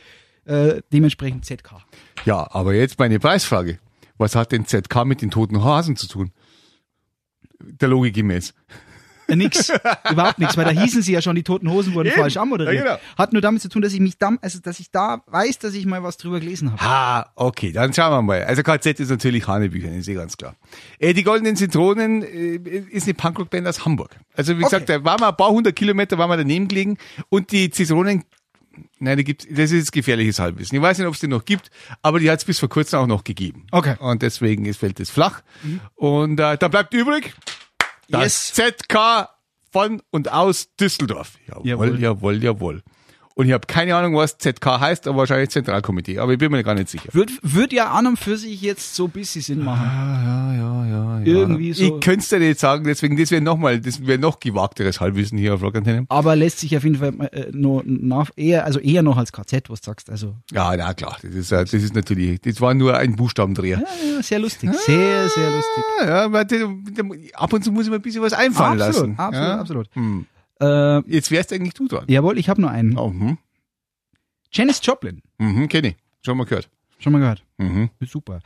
Äh, 0.44 0.82
dementsprechend 0.92 1.44
ZK. 1.44 1.76
Ja, 2.24 2.48
aber 2.50 2.74
jetzt 2.74 2.98
meine 2.98 3.20
Preisfrage. 3.20 3.78
Was 4.18 4.34
hat 4.34 4.50
denn 4.50 4.66
ZK 4.66 5.04
mit 5.04 5.22
den 5.22 5.30
toten 5.30 5.62
Hasen 5.62 5.94
zu 5.94 6.08
tun? 6.08 6.32
Der 7.60 7.88
Logik 7.88 8.14
gemäß. 8.14 8.54
Äh, 9.32 9.36
nix, 9.36 9.72
überhaupt 10.10 10.38
nichts, 10.38 10.56
weil 10.56 10.64
da 10.64 10.70
hießen 10.70 11.02
sie 11.02 11.12
ja 11.12 11.22
schon, 11.22 11.34
die 11.34 11.42
toten 11.42 11.70
Hosen 11.70 11.94
wurden 11.94 12.08
Eben. 12.08 12.20
falsch 12.20 12.36
anmoderiert. 12.36 12.84
Ja, 12.84 12.96
genau. 12.96 13.04
Hat 13.16 13.32
nur 13.32 13.40
damit 13.42 13.62
zu 13.62 13.68
tun, 13.68 13.82
dass 13.82 13.92
ich 13.92 14.00
mich 14.00 14.18
da, 14.18 14.32
also 14.42 14.58
dass 14.60 14.78
ich 14.80 14.90
da 14.90 15.22
weiß, 15.26 15.58
dass 15.60 15.74
ich 15.74 15.86
mal 15.86 16.02
was 16.02 16.16
drüber 16.18 16.40
gelesen 16.40 16.72
habe. 16.72 16.82
Ha, 16.82 17.32
okay, 17.36 17.72
dann 17.72 17.92
schauen 17.94 18.12
wir 18.12 18.22
mal. 18.22 18.44
Also 18.44 18.62
KZ 18.62 19.00
ist 19.00 19.10
natürlich 19.10 19.46
Hanebücher, 19.46 19.88
das 19.88 19.96
ist 19.98 20.08
eh 20.08 20.14
ganz 20.14 20.36
klar. 20.36 20.54
Äh, 20.98 21.14
die 21.14 21.22
Goldenen 21.22 21.56
Zitronen 21.56 22.22
äh, 22.22 22.56
ist 22.90 23.04
eine 23.04 23.14
Punkrock-Band 23.14 23.66
aus 23.66 23.84
Hamburg. 23.84 24.16
Also 24.36 24.52
wie 24.58 24.64
Okay. 24.64 24.70
gesagt, 24.70 24.88
da 24.88 25.04
waren 25.04 25.20
wir 25.20 25.28
ein 25.28 25.36
paar 25.36 25.50
hundert 25.50 25.76
Kilometer 25.76 26.18
waren 26.18 26.30
wir 26.30 26.36
daneben 26.36 26.68
gelegen 26.68 26.98
und 27.28 27.50
die 27.52 27.70
Zitronen, 27.70 28.24
nein, 28.98 29.16
die 29.18 29.24
gibt's, 29.24 29.46
das 29.50 29.70
ist 29.70 29.72
jetzt 29.72 29.92
gefährliches 29.92 30.38
Halbwissen. 30.38 30.76
Ich 30.76 30.82
weiß 30.82 30.98
nicht, 30.98 31.06
ob 31.06 31.14
es 31.14 31.20
die 31.20 31.28
noch 31.28 31.44
gibt, 31.44 31.70
aber 32.02 32.18
die 32.20 32.30
hat 32.30 32.38
es 32.38 32.44
bis 32.44 32.58
vor 32.58 32.68
kurzem 32.68 33.00
auch 33.00 33.06
noch 33.06 33.24
gegeben. 33.24 33.66
Okay. 33.70 33.96
Und 33.98 34.22
deswegen 34.22 34.64
ist, 34.66 34.78
fällt 34.78 35.00
es 35.00 35.10
flach. 35.10 35.42
Und 35.94 36.38
äh, 36.40 36.56
da 36.58 36.68
bleibt 36.68 36.92
übrig 36.94 37.34
das 38.12 38.52
Yes. 38.56 38.74
ZK 38.78 39.28
von 39.70 40.02
und 40.10 40.30
aus 40.30 40.68
Düsseldorf. 40.76 41.38
Jawohl, 41.48 41.66
Jawohl. 41.66 42.00
jawohl, 42.00 42.44
jawohl. 42.44 42.82
Und 43.34 43.46
ich 43.46 43.52
habe 43.52 43.66
keine 43.66 43.96
Ahnung, 43.96 44.14
was 44.16 44.36
ZK 44.38 44.78
heißt, 44.80 45.08
aber 45.08 45.18
wahrscheinlich 45.18 45.48
Zentralkomitee. 45.50 46.18
Aber 46.18 46.32
ich 46.32 46.38
bin 46.38 46.50
mir 46.52 46.62
gar 46.62 46.74
nicht 46.74 46.88
sicher. 46.90 47.08
Wird, 47.12 47.30
wird 47.42 47.72
ja 47.72 47.90
an 47.90 48.06
und 48.06 48.18
für 48.18 48.36
sich 48.36 48.60
jetzt 48.60 48.94
so 48.94 49.04
ein 49.06 49.10
bisschen 49.10 49.40
Sinn 49.42 49.64
machen. 49.64 49.86
Ja, 49.86 50.54
ja, 50.54 50.86
ja, 50.86 51.18
ja. 51.20 51.24
Irgendwie 51.24 51.72
so- 51.72 51.82
Ich 51.84 52.00
könnte 52.00 52.20
es 52.20 52.28
dir 52.28 52.38
nicht 52.40 52.60
sagen, 52.60 52.84
deswegen, 52.84 53.16
das 53.16 53.30
wäre 53.30 53.40
nochmal, 53.40 53.80
das 53.80 54.06
wäre 54.06 54.18
noch 54.18 54.38
gewagteres 54.40 55.00
Halbwissen 55.00 55.38
hier 55.38 55.54
auf 55.54 55.62
Rockantenne. 55.62 56.04
Aber 56.10 56.36
lässt 56.36 56.58
sich 56.58 56.76
auf 56.76 56.84
jeden 56.84 56.96
Fall 56.96 57.14
äh, 57.32 57.46
nur 57.52 57.82
nach, 57.86 58.30
eher, 58.36 58.64
also 58.66 58.78
eher 58.80 59.02
noch 59.02 59.16
als 59.16 59.32
KZ, 59.32 59.70
was 59.70 59.80
du 59.80 59.86
sagst. 59.86 60.10
Also 60.10 60.34
Ja, 60.52 60.76
na 60.76 60.92
klar, 60.92 61.16
das 61.22 61.34
ist, 61.34 61.52
äh, 61.52 61.62
das 61.62 61.72
ist 61.72 61.94
natürlich, 61.94 62.40
das 62.42 62.60
war 62.60 62.74
nur 62.74 62.96
ein 62.96 63.16
Buchstabendreher. 63.16 63.78
ja, 63.78 64.22
sehr 64.22 64.40
lustig, 64.40 64.70
sehr, 64.74 65.28
sehr 65.30 65.50
lustig. 65.50 65.84
Ja, 66.00 66.28
ja, 66.28 66.44
das, 66.44 66.60
ab 67.34 67.52
und 67.52 67.64
zu 67.64 67.72
muss 67.72 67.84
ich 67.84 67.90
mir 67.90 67.96
ein 67.96 68.02
bisschen 68.02 68.22
was 68.22 68.32
einfallen 68.34 68.80
Absolut, 68.80 69.08
lassen. 69.08 69.18
absolut, 69.18 69.48
ja? 69.48 69.58
absolut. 69.60 69.86
Hm. 69.94 70.26
Äh, 70.62 71.02
Jetzt 71.06 71.30
wärst 71.30 71.52
eigentlich 71.52 71.74
du 71.74 71.88
dran. 71.88 72.04
jawohl, 72.08 72.38
ich 72.38 72.48
habe 72.48 72.60
nur 72.60 72.70
einen. 72.70 72.96
Oh, 72.96 73.10
hm. 73.10 73.38
Janis 74.52 74.80
Joplin, 74.82 75.22
Mhm, 75.38 75.68
kenn 75.68 75.84
ich. 75.84 75.96
Schon 76.24 76.36
mal 76.38 76.44
gehört. 76.44 76.68
schon 76.98 77.12
mal 77.12 77.18
gehört. 77.18 77.42
Mhm. 77.58 77.90
Super. 78.06 78.40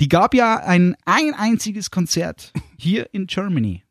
Die 0.00 0.08
gab 0.08 0.34
ja 0.34 0.56
ein, 0.56 0.96
ein 1.06 1.32
einziges 1.34 1.90
Konzert 1.90 2.52
hier 2.76 3.08
in 3.12 3.26
Germany. 3.26 3.82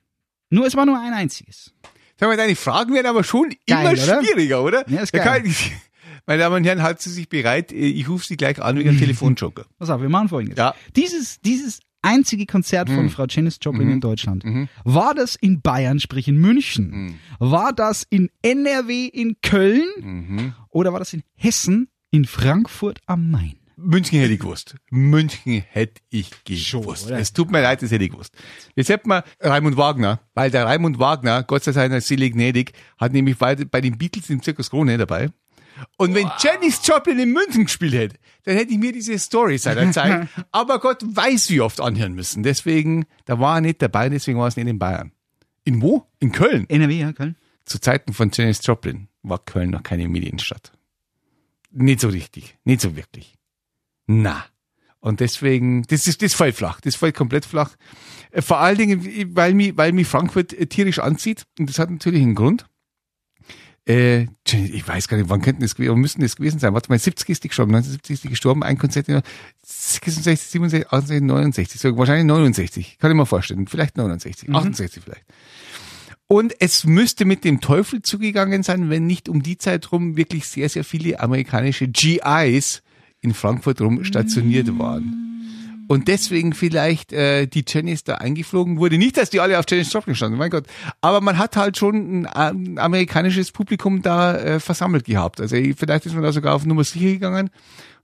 Nur, 0.50 0.66
es 0.68 0.76
war 0.76 0.86
nur 0.86 1.00
ein 1.00 1.14
einziges. 1.14 1.74
Sag 2.20 2.28
mal, 2.30 2.38
deine 2.38 2.56
Fragen 2.56 2.94
werden 2.94 3.08
aber 3.08 3.24
schon 3.24 3.50
Geil, 3.66 3.94
immer 3.98 4.04
oder? 4.04 4.24
schwieriger, 4.24 4.64
oder? 4.64 4.88
Ja, 4.90 5.02
ist 5.02 5.14
Da 5.14 5.24
geil. 5.24 5.42
kann 5.42 5.46
ich- 5.50 5.72
Meine 6.28 6.44
Damen 6.44 6.58
und 6.58 6.64
Herren, 6.66 6.84
halten 6.84 7.02
Sie 7.02 7.10
sich 7.10 7.30
bereit. 7.30 7.72
Ich 7.72 8.08
rufe 8.08 8.26
Sie 8.28 8.38
gleich 8.38 8.62
an 8.62 8.78
wegen 8.78 8.90
einem 8.90 9.00
Telefonjoker. 9.00 9.66
Pass 9.80 9.90
auf, 9.90 10.02
wir 10.02 10.10
machen 10.10 10.30
folgendes. 10.30 10.58
Ja. 10.60 10.76
Dieses, 10.96 11.42
dieses 11.42 11.80
einzige 12.02 12.46
Konzert 12.46 12.90
von 12.90 13.10
Frau 13.10 13.26
Janis 13.30 13.58
Joplin 13.62 13.90
in 13.92 14.02
Deutschland, 14.02 14.44
war 14.84 15.14
das 15.16 15.36
in 15.36 15.62
Bayern, 15.62 16.00
sprich 16.00 16.28
in 16.28 16.38
München? 16.38 17.20
War 17.40 17.74
das 17.74 18.06
in 18.10 18.30
NRW 18.42 19.06
in 19.08 19.38
Köln? 19.42 20.54
Oder 20.70 20.94
war 20.94 21.00
das 21.00 21.14
in 21.14 21.24
Hessen 21.36 21.88
in 22.12 22.26
Frankfurt 22.26 23.00
am 23.06 23.30
Main? 23.32 23.56
München 23.84 24.20
hätte 24.20 24.34
ich 24.34 24.40
gewusst. 24.40 24.76
München 24.92 25.64
hätte 25.68 26.02
ich 26.10 26.30
Schon, 26.60 26.82
gewusst. 26.82 27.08
oder? 27.08 27.18
es 27.18 27.34
tut 27.34 27.50
mir 27.52 27.62
leid, 27.62 27.82
das 27.82 27.90
hätte 27.92 28.04
ich 28.04 28.12
gewusst. 28.12 28.32
Jetzt 28.76 28.90
hätten 28.90 29.10
wir 29.10 29.24
Raimund 29.40 29.76
Wagner, 29.76 30.20
weil 30.36 30.52
der 30.52 30.66
Raimund 30.66 31.00
Wagner, 31.00 31.42
Gott 31.44 31.64
sei 31.64 31.72
seiner 31.72 32.00
Seele 32.00 32.30
gnädig, 32.30 32.74
hat 33.00 33.12
nämlich 33.12 33.38
bei, 33.38 33.56
bei 33.56 33.82
den 33.82 33.98
Beatles 33.98 34.30
im 34.30 34.44
Zirkus 34.44 34.70
Krone 34.70 35.00
dabei. 35.00 35.30
Und 35.98 36.14
wenn 36.14 36.30
Janis 36.40 36.82
Joplin 36.86 37.20
in 37.20 37.32
München 37.32 37.66
gespielt 37.66 37.94
hätte, 37.94 38.16
dann 38.44 38.56
hätte 38.56 38.72
ich 38.72 38.80
mir 38.80 38.92
diese 38.92 39.18
Story 39.20 39.58
seinerzeit, 39.58 40.28
aber 40.52 40.80
Gott 40.80 41.04
weiß 41.04 41.50
wie 41.50 41.62
oft 41.62 41.80
anhören 41.80 42.14
müssen. 42.14 42.44
Deswegen, 42.44 43.06
da 43.26 43.40
war 43.40 43.58
er 43.58 43.62
nicht 43.62 43.82
dabei, 43.82 44.10
deswegen 44.10 44.40
war 44.40 44.48
es 44.48 44.56
nicht 44.56 44.68
in 44.68 44.80
Bayern. 44.80 45.12
In 45.64 45.82
wo? 45.82 46.08
In 46.20 46.32
Köln. 46.32 46.66
NRW, 46.70 47.00
ja, 47.00 47.14
Köln. 47.14 47.36
Zu 47.66 47.80
Zeiten 47.80 48.14
von 48.14 48.32
Janis 48.34 48.60
Joplin 48.64 49.08
war 49.22 49.40
Köln 49.40 49.70
noch 49.70 49.84
keine 49.84 50.08
Medienstadt. 50.08 50.72
Nicht 51.72 52.02
so 52.02 52.10
richtig, 52.10 52.58
nicht 52.64 52.82
so 52.82 52.96
wirklich. 52.96 53.38
Na. 54.08 54.46
Und 55.00 55.20
deswegen, 55.20 55.84
das 55.84 56.06
ist, 56.06 56.22
das 56.22 56.34
fällt 56.34 56.56
flach, 56.56 56.80
das 56.82 56.96
fällt 56.96 57.16
komplett 57.16 57.46
flach. 57.46 57.76
Äh, 58.32 58.42
Vor 58.42 58.60
allen 58.60 58.78
Dingen, 58.78 59.36
weil 59.36 59.54
mich, 59.54 59.76
weil 59.76 59.94
mich 59.94 60.08
Frankfurt 60.08 60.54
äh, 60.54 60.68
tierisch 60.68 61.00
anzieht. 61.00 61.46
Und 61.58 61.70
das 61.70 61.80
hat 61.80 61.90
natürlich 61.90 62.22
einen 62.22 62.36
Grund. 62.36 62.66
Äh, 63.88 64.28
ich 64.46 64.88
weiß 64.88 65.08
gar 65.08 65.18
nicht, 65.18 65.30
wann 65.30 65.42
könnten 65.42 65.62
das, 65.62 65.74
gewesen- 65.76 65.94
wann 65.94 66.00
müssten 66.02 66.22
das 66.22 66.36
gewesen 66.36 66.60
sein? 66.60 66.74
Warte 66.74 66.90
mal, 66.90 67.00
70 67.00 67.30
ist 67.30 67.44
die 67.44 67.48
gestorben, 67.48 67.72
1970 67.74 68.14
ist 68.14 68.24
die 68.24 68.30
gestorben, 68.30 68.62
ein 68.64 68.78
Konzert 68.78 69.10
in 69.10 69.22
66, 69.64 70.50
67, 70.52 70.92
68, 70.92 71.22
69, 71.24 71.82
so, 71.82 71.98
wahrscheinlich 71.98 72.26
69, 72.26 72.98
kann 73.00 73.10
ich 73.12 73.18
mir 73.18 73.26
vorstellen, 73.26 73.66
vielleicht 73.68 73.98
69, 73.98 74.50
68 74.54 75.04
vielleicht. 75.04 75.26
Und 76.28 76.54
es 76.60 76.86
müsste 76.86 77.26
mit 77.26 77.44
dem 77.44 77.60
Teufel 77.60 78.02
zugegangen 78.04 78.64
sein, 78.64 78.90
wenn 78.90 79.06
nicht 79.06 79.28
um 79.28 79.42
die 79.44 79.58
Zeit 79.58 79.92
rum 79.92 80.16
wirklich 80.16 80.48
sehr, 80.48 80.70
sehr 80.70 80.84
viele 80.84 81.20
amerikanische 81.20 81.88
GIs 81.88 82.84
in 83.20 83.34
Frankfurt 83.34 83.82
rum 83.82 84.04
stationiert 84.06 84.78
waren. 84.80 85.28
Und 85.92 86.08
deswegen 86.08 86.54
vielleicht 86.54 87.12
äh, 87.12 87.48
die 87.48 87.66
Jennys 87.68 88.06
da 88.06 88.16
eingeflogen 88.16 88.78
wurde. 88.78 88.98
Nicht, 88.98 89.18
dass 89.18 89.30
die 89.30 89.42
alle 89.42 89.60
auf 89.60 89.66
Janis 89.68 89.92
Joplin 89.92 90.16
standen, 90.16 90.38
mein 90.38 90.50
Gott. 90.50 90.66
Aber 91.02 91.20
man 91.20 91.38
hat 91.38 91.58
halt 91.58 91.76
schon 91.76 92.26
ein, 92.26 92.28
ein 92.28 92.78
amerikanisches 92.78 93.52
Publikum 93.52 94.02
da 94.02 94.38
äh, 94.38 94.60
versammelt 94.62 95.04
gehabt. 95.04 95.42
Also 95.42 95.58
vielleicht 95.76 96.06
ist 96.06 96.14
man 96.14 96.24
da 96.24 96.32
sogar 96.32 96.56
auf 96.56 96.66
Nummer 96.66 96.86
sicher 96.86 97.12
gegangen 97.12 97.50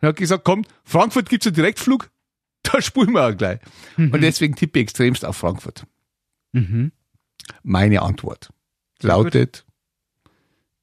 und 0.02 0.08
hat 0.10 0.18
gesagt, 0.18 0.44
komm, 0.44 0.66
Frankfurt 0.84 1.30
gibt's 1.30 1.48
einen 1.48 1.56
Direktflug, 1.56 2.10
da 2.64 2.82
spulen 2.82 3.14
wir 3.14 3.26
auch 3.26 3.38
gleich. 3.38 3.60
Und 3.96 4.20
deswegen 4.20 4.56
tippe 4.56 4.80
ich 4.80 4.84
extremst 4.84 5.24
auf 5.24 5.38
Frankfurt. 5.38 5.86
Mhm. 6.52 6.92
Meine 7.64 8.02
Antwort 8.02 8.50
lautet 9.02 9.66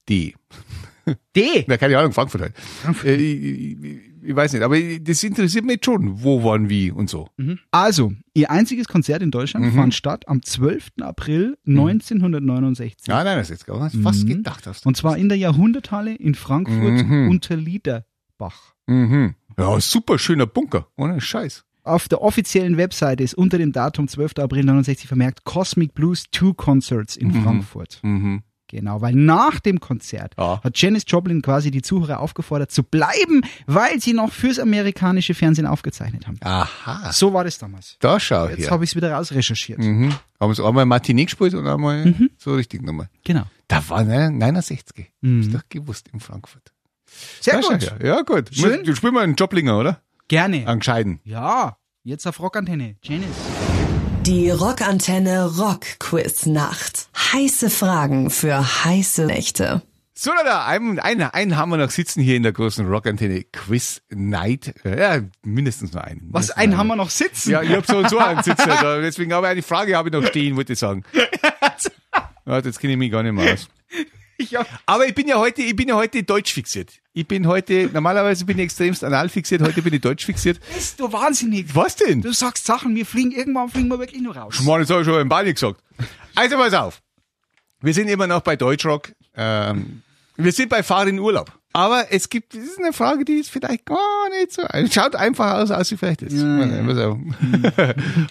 D. 0.09 0.37
D. 1.37 1.65
Na, 1.69 1.77
keine 1.77 1.99
Ahnung, 1.99 2.15
Frankfurt 2.15 2.41
halt. 2.41 3.05
Äh, 3.05 4.14
ich, 4.25 4.35
weiß 4.37 4.53
nicht, 4.55 4.63
aber 4.63 4.77
das 5.01 5.23
interessiert 5.23 5.65
mich 5.65 5.81
schon, 5.85 6.23
wo, 6.23 6.43
wann, 6.45 6.69
wie 6.71 6.91
und 6.91 7.11
so. 7.11 7.29
Also, 7.71 8.13
ihr 8.35 8.51
einziges 8.51 8.89
Konzert 8.89 9.23
in 9.23 9.31
Deutschland 9.31 9.67
Mhm. 9.67 9.73
fand 9.73 9.95
statt 9.95 10.27
am 10.29 10.43
12. 10.43 11.03
April 11.03 11.57
1969. 11.67 13.07
Ja, 13.09 13.23
nein, 13.25 13.37
das 13.39 13.47
ist 13.49 13.51
jetzt 13.51 13.67
gar 13.67 13.83
nicht 13.83 13.97
fast 14.03 14.27
gedacht 14.27 14.67
hast. 14.67 14.85
du. 14.85 14.89
Und 14.89 14.97
zwar 14.97 15.17
in 15.17 15.29
der 15.29 15.39
Jahrhunderthalle 15.39 16.15
in 16.15 16.35
Frankfurt 16.35 17.07
Mhm. 17.07 17.29
unter 17.29 17.57
Liederbach. 17.57 18.75
Mhm. 18.87 19.35
Ja, 19.59 19.81
super 19.81 20.19
schöner 20.19 20.47
Bunker, 20.47 20.89
ohne 20.97 21.21
Scheiß. 21.21 21.65
Auf 21.85 22.09
der 22.09 22.23
offiziellen 22.23 22.77
Webseite 22.79 23.23
ist 23.23 23.35
unter 23.35 23.59
dem 23.59 23.73
Datum 23.73 24.09
12. 24.09 24.43
April 24.43 24.65
69 24.65 25.07
vermerkt 25.07 25.45
Cosmic 25.45 25.95
Blues 25.95 26.25
2 26.33 26.55
Concerts 26.55 27.15
in 27.17 27.31
Frankfurt. 27.33 28.01
Mhm. 28.03 28.43
Genau, 28.75 29.01
weil 29.01 29.15
nach 29.15 29.61
dem 29.61 29.79
Konzert 29.79 30.33
Ja. 30.37 30.61
hat 30.65 30.77
Janis 30.77 31.05
Joplin 31.07 31.43
quasi 31.43 31.71
die 31.71 31.81
Zuhörer 31.81 32.19
aufgefordert 32.19 32.73
zu 32.73 32.83
bleiben, 32.83 33.43
weil 33.67 34.01
sie 34.01 34.13
noch 34.15 34.33
fürs 34.33 34.59
amerikanische 34.59 35.33
Fernsehen 35.33 35.65
aufgezeichnet 35.69 36.27
haben. 36.27 36.39
Aha. 36.43 37.13
So 37.13 37.33
war 37.33 37.45
das 37.45 37.57
damals. 37.59 37.97
Da 38.01 38.19
schau 38.19 38.49
Jetzt 38.49 38.73
habe 38.73 38.83
ich 38.83 38.91
es 38.91 38.97
wieder 38.97 39.13
rausrecherchiert. 39.13 39.79
Mhm. 39.79 40.13
Haben 40.41 40.55
sie 40.55 40.65
einmal 40.67 40.87
Martinique 40.87 41.29
gespielt 41.29 41.55
und 41.55 41.69
einmal 41.69 42.05
Mhm. 42.05 42.31
so 42.37 42.53
richtig 42.57 42.83
nochmal. 42.83 43.09
Genau. 43.23 43.45
Da 43.69 43.89
war 43.89 44.03
ne, 44.03 44.33
69. 44.33 45.07
Mhm. 45.21 45.41
Ist 45.43 45.55
doch 45.55 45.63
gewusst 45.69 46.09
in 46.13 46.19
Frankfurt. 46.19 46.73
Sehr 47.41 47.61
Da 47.61 47.69
gut. 47.69 47.81
her. 47.81 47.99
Ja, 48.03 48.23
gut. 48.23 48.51
Schön. 48.53 48.83
Du 48.83 48.97
spielst 48.97 49.15
mal 49.15 49.23
einen 49.23 49.37
Joblinger, 49.37 49.79
oder? 49.79 50.01
Gerne. 50.27 50.67
Einen 50.67 50.81
gescheiten. 50.81 51.21
Ja, 51.23 51.77
jetzt 52.03 52.27
auf 52.27 52.41
Rockantenne. 52.41 52.97
Janis. 53.05 53.29
Die 54.27 54.49
Rockantenne 54.49 55.55
Rock 55.59 55.83
Quiz 55.99 56.47
Nacht. 56.47 57.09
Heiße 57.15 57.69
Fragen 57.69 58.31
für 58.31 58.85
heiße 58.85 59.27
Nächte. 59.27 59.83
So, 60.15 60.31
da, 60.47 60.65
einen, 60.65 60.99
einen, 60.99 61.25
einen 61.25 61.59
haben 61.59 61.69
wir 61.69 61.77
noch 61.77 61.91
sitzen 61.91 62.23
hier 62.23 62.37
in 62.37 62.43
der 62.43 62.55
großen 62.55 62.89
Rockantenne 62.89 63.45
Quiz 63.53 64.01
Night. 64.09 64.75
Ja, 64.83 65.21
mindestens 65.43 65.93
noch 65.93 66.05
einen. 66.05 66.23
Was, 66.31 66.51
einen 66.51 66.79
haben 66.79 66.87
wir 66.87 66.97
noch 66.97 67.11
sitzen? 67.11 67.51
Ja, 67.51 67.61
ich 67.61 67.73
hab 67.73 67.85
so 67.85 67.99
und 67.99 68.09
so 68.09 68.17
einen 68.17 68.43
sitzen. 68.43 68.67
Da, 68.67 68.99
deswegen 69.03 69.31
habe 69.35 69.47
ich 69.47 69.51
eine 69.51 69.63
Frage 69.63 69.95
habe 69.95 70.09
ich 70.09 70.15
noch 70.15 70.27
stehen, 70.27 70.57
wollte 70.57 70.73
ich 70.73 70.79
sagen. 70.79 71.05
Warte, 72.47 72.69
jetzt 72.71 72.81
kenne 72.81 72.95
ich 72.95 72.99
mich 72.99 73.13
gar 73.13 73.23
nicht 73.23 73.33
mehr 73.33 73.53
aus. 73.53 73.69
Ich 74.39 74.57
Aber 74.87 75.07
ich 75.07 75.15
bin 75.15 75.29
ja 75.29 75.37
heute, 75.37 75.61
ich 75.61 75.77
bin 75.77 75.89
ja 75.89 75.97
heute 75.97 76.23
deutsch 76.23 76.55
fixiert. 76.55 76.93
Ich 77.17 77.29
bin 77.29 77.47
heute, 77.47 77.89
normalerweise 77.93 78.45
bin 78.45 78.59
ich 78.59 78.65
extremst 78.65 79.05
anal 79.05 79.29
fixiert, 79.29 79.63
heute 79.63 79.83
bin 79.83 79.95
ich 79.95 80.01
deutsch 80.01 80.27
fixiert. 80.27 80.59
bist 80.75 80.99
du 80.99 81.13
wahnsinnig. 81.13 81.73
Was 81.73 81.95
denn? 81.95 82.21
Du 82.21 82.33
sagst 82.33 82.67
Sachen, 82.67 82.97
wir 82.97 83.07
fliegen, 83.07 83.31
irgendwann 83.31 83.69
fliegen 83.69 83.87
wir 83.87 84.01
wirklich 84.01 84.21
nur 84.21 84.37
raus. 84.37 84.61
Mann, 84.63 84.81
das 84.81 84.91
habe 84.91 85.03
ich 85.03 85.07
schon 85.07 85.21
im 85.21 85.29
Bali 85.29 85.55
gesagt. 85.55 85.81
Also 86.35 86.57
pass 86.57 86.75
auf. 86.75 87.01
Wir 87.81 87.95
sind 87.95 88.09
immer 88.09 88.27
noch 88.27 88.41
bei 88.41 88.57
Deutschrock. 88.57 89.13
Ähm, 89.37 90.03
wir 90.37 90.51
sind 90.51 90.71
bei 90.71 90.83
Fahr 90.83 91.07
in 91.07 91.21
Urlaub. 91.21 91.53
Aber 91.73 92.13
es 92.13 92.29
gibt, 92.29 92.53
das 92.55 92.65
ist 92.65 92.81
eine 92.81 92.93
Frage, 92.93 93.25
die 93.25 93.35
ist 93.35 93.51
vielleicht 93.51 93.87
gar 93.87 94.29
nicht 94.31 94.53
so, 94.53 94.63
schaut 94.91 95.15
einfach 95.15 95.55
aus, 95.55 95.71
als 95.71 95.91
sie 95.91 95.97
vielleicht 95.97 96.23
ist. 96.23 96.35
Moment, 96.35 96.85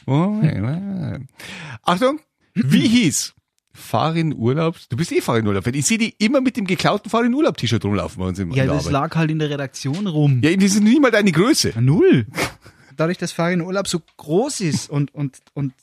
Moment. 0.05 1.29
Achtung, 1.83 2.19
wie 2.53 2.87
hieß 2.87 3.33
Fahr 3.75 4.15
in 4.15 4.33
Urlaub? 4.35 4.77
Du 4.89 4.95
bist 4.97 5.11
eh 5.11 5.19
Fahr 5.21 5.39
in 5.39 5.47
Urlaub. 5.47 5.65
Ich 5.67 5.85
sehe 5.85 5.97
die 5.97 6.13
immer 6.19 6.41
mit 6.41 6.57
dem 6.57 6.65
geklauten 6.67 7.09
Fahr 7.09 7.23
in 7.25 7.33
Urlaub 7.33 7.57
T-Shirt 7.57 7.83
rumlaufen 7.83 8.19
bei 8.21 8.27
uns 8.27 8.37
im 8.39 8.51
Ja, 8.51 8.63
in 8.63 8.69
das 8.69 8.87
Arbeit. 8.87 8.91
lag 8.93 9.15
halt 9.15 9.31
in 9.31 9.39
der 9.39 9.49
Redaktion 9.49 10.05
rum. 10.07 10.41
Ja, 10.43 10.55
die 10.55 10.67
sind 10.67 10.83
nicht 10.83 11.01
mal 11.01 11.09
deine 11.11 11.31
Größe. 11.31 11.73
Null. 11.79 12.27
Dadurch, 12.97 13.17
dass 13.17 13.31
Farin 13.31 13.61
Urlaub 13.61 13.87
so 13.87 14.01
groß 14.17 14.61
ist 14.61 14.89
und, 14.89 15.13
und, 15.15 15.39
und 15.55 15.73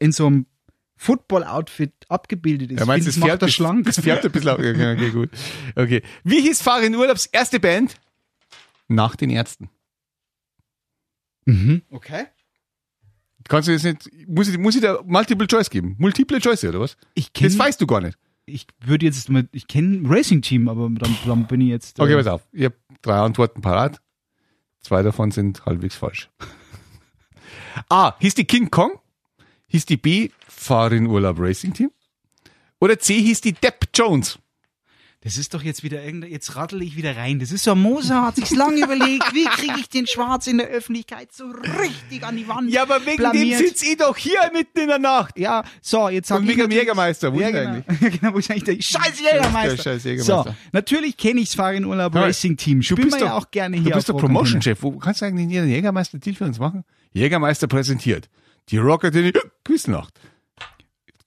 in 0.00 0.12
so 0.12 0.26
einem 0.26 0.46
Football-Outfit 0.98 1.92
abgebildet 2.08 2.70
ist, 2.72 2.80
Ja, 2.80 2.84
meinst 2.86 3.08
das 3.08 3.16
er 3.16 3.22
Pferd, 3.38 3.50
schlank. 3.50 3.86
das 3.86 3.98
Pferd 3.98 4.24
ein 4.26 4.30
bisschen, 4.30 4.50
auf- 4.50 4.58
okay, 4.58 4.92
okay, 4.92 5.10
gut. 5.10 5.30
Okay. 5.74 6.02
Wie 6.24 6.42
hieß 6.42 6.60
Fahr 6.60 6.82
in 6.82 6.94
Urlaubs 6.94 7.26
erste 7.26 7.58
Band? 7.58 7.94
Nach 8.88 9.16
den 9.16 9.30
Ärzten. 9.30 9.70
Mhm. 11.46 11.82
Okay. 11.90 12.26
Kannst 13.52 13.68
du 13.68 13.72
jetzt 13.72 13.84
nicht, 13.84 14.28
muss 14.28 14.48
ich, 14.48 14.56
muss 14.56 14.74
ich 14.76 14.80
da 14.80 15.00
Multiple 15.04 15.46
Choice 15.46 15.68
geben? 15.68 15.94
Multiple 15.98 16.40
Choice, 16.40 16.64
oder 16.64 16.80
was? 16.80 16.96
Ich 17.12 17.30
Das 17.34 17.52
kenne, 17.52 17.58
weißt 17.58 17.78
du 17.82 17.86
gar 17.86 18.00
nicht. 18.00 18.16
ich 18.46 18.66
würde 18.80 19.04
jetzt 19.04 19.28
mal, 19.28 19.46
ich 19.52 19.66
kenne 19.66 20.08
Racing 20.08 20.40
Team, 20.40 20.70
aber 20.70 20.88
dann, 20.88 21.14
dann 21.26 21.46
bin 21.46 21.60
ich 21.60 21.68
jetzt. 21.68 22.00
Okay, 22.00 22.14
äh, 22.14 22.16
pass 22.16 22.28
auf. 22.28 22.40
Ich 22.50 22.64
habe 22.64 22.76
drei 23.02 23.18
Antworten 23.18 23.60
parat. 23.60 24.00
Zwei 24.80 25.02
davon 25.02 25.32
sind 25.32 25.66
halbwegs 25.66 25.96
falsch. 25.96 26.30
A. 27.90 28.18
Hieß 28.20 28.36
die 28.36 28.46
King 28.46 28.70
Kong? 28.70 28.92
Hieß 29.68 29.84
die 29.84 29.98
B. 29.98 30.30
Fahr 30.48 30.90
in 30.92 31.06
Urlaub 31.06 31.36
Racing 31.38 31.74
Team? 31.74 31.90
Oder 32.80 32.98
C. 32.98 33.20
Hieß 33.20 33.42
die 33.42 33.52
Depp 33.52 33.88
Jones? 33.92 34.38
Das 35.24 35.36
ist 35.36 35.54
doch 35.54 35.62
jetzt 35.62 35.84
wieder 35.84 36.02
irgendein, 36.02 36.32
jetzt 36.32 36.56
rattle 36.56 36.82
ich 36.82 36.96
wieder 36.96 37.16
rein. 37.16 37.38
Das 37.38 37.52
ist 37.52 37.62
so, 37.62 37.76
Moser 37.76 38.22
hat 38.22 38.34
sich's 38.36 38.50
lange 38.50 38.78
überlegt, 38.82 39.32
wie 39.32 39.44
kriege 39.44 39.74
ich 39.78 39.88
den 39.88 40.08
Schwarz 40.08 40.48
in 40.48 40.58
der 40.58 40.66
Öffentlichkeit 40.66 41.32
so 41.32 41.44
richtig 41.80 42.24
an 42.24 42.36
die 42.36 42.48
Wand 42.48 42.70
Ja, 42.72 42.82
aber 42.82 43.06
wegen 43.06 43.18
blamiert. 43.18 43.60
dem 43.60 43.66
sitzt 43.68 43.84
ich 43.84 43.96
doch 43.98 44.16
hier 44.16 44.40
mitten 44.52 44.80
in 44.80 44.88
der 44.88 44.98
Nacht. 44.98 45.38
Ja, 45.38 45.62
so, 45.80 46.08
jetzt 46.08 46.26
sag 46.26 46.38
Und 46.38 46.44
ich 46.44 46.56
wegen 46.56 46.62
dem 46.68 46.72
Jägermeister. 46.72 47.32
Wo 47.32 47.38
Ja, 47.38 47.48
ist 47.48 47.52
genau. 47.54 47.70
eigentlich? 47.70 48.20
Genau, 48.20 48.34
wo 48.34 48.38
ist 48.38 48.50
eigentlich 48.50 48.64
der 48.64 48.82
scheiß 48.82 49.20
Jägermeister? 49.20 49.76
Der 49.76 49.82
scheiß 49.82 50.04
Jägermeister. 50.04 50.44
So, 50.50 50.54
natürlich 50.72 51.16
kenne 51.16 51.40
ich's 51.40 51.54
Farin 51.54 51.84
Urlaub 51.84 52.14
Ja, 52.16 52.22
Racing 52.22 52.56
Team. 52.56 52.80
Du 52.80 52.96
bist 52.96 53.12
wir 53.12 53.18
doch 53.20 53.26
ja 53.26 53.34
auch 53.34 53.50
gerne 53.52 53.76
Du 53.76 53.82
hier 53.84 53.92
bist 53.94 54.10
auf 54.10 54.16
doch. 54.16 54.26
Promotion-Chef. 54.26 54.82
Wo 54.82 54.90
kannst 54.98 55.20
du 55.20 55.26
eigentlich 55.26 55.56
einen 55.56 55.68
Jägermeister-Deal 55.70 56.34
für 56.34 56.44
uns 56.46 56.58
machen? 56.58 56.84
Jägermeister 57.12 57.68
präsentiert. 57.68 58.28
Die 58.70 58.78
Rocker, 58.78 59.12
die 59.12 59.32
Quiznacht. 59.64 60.14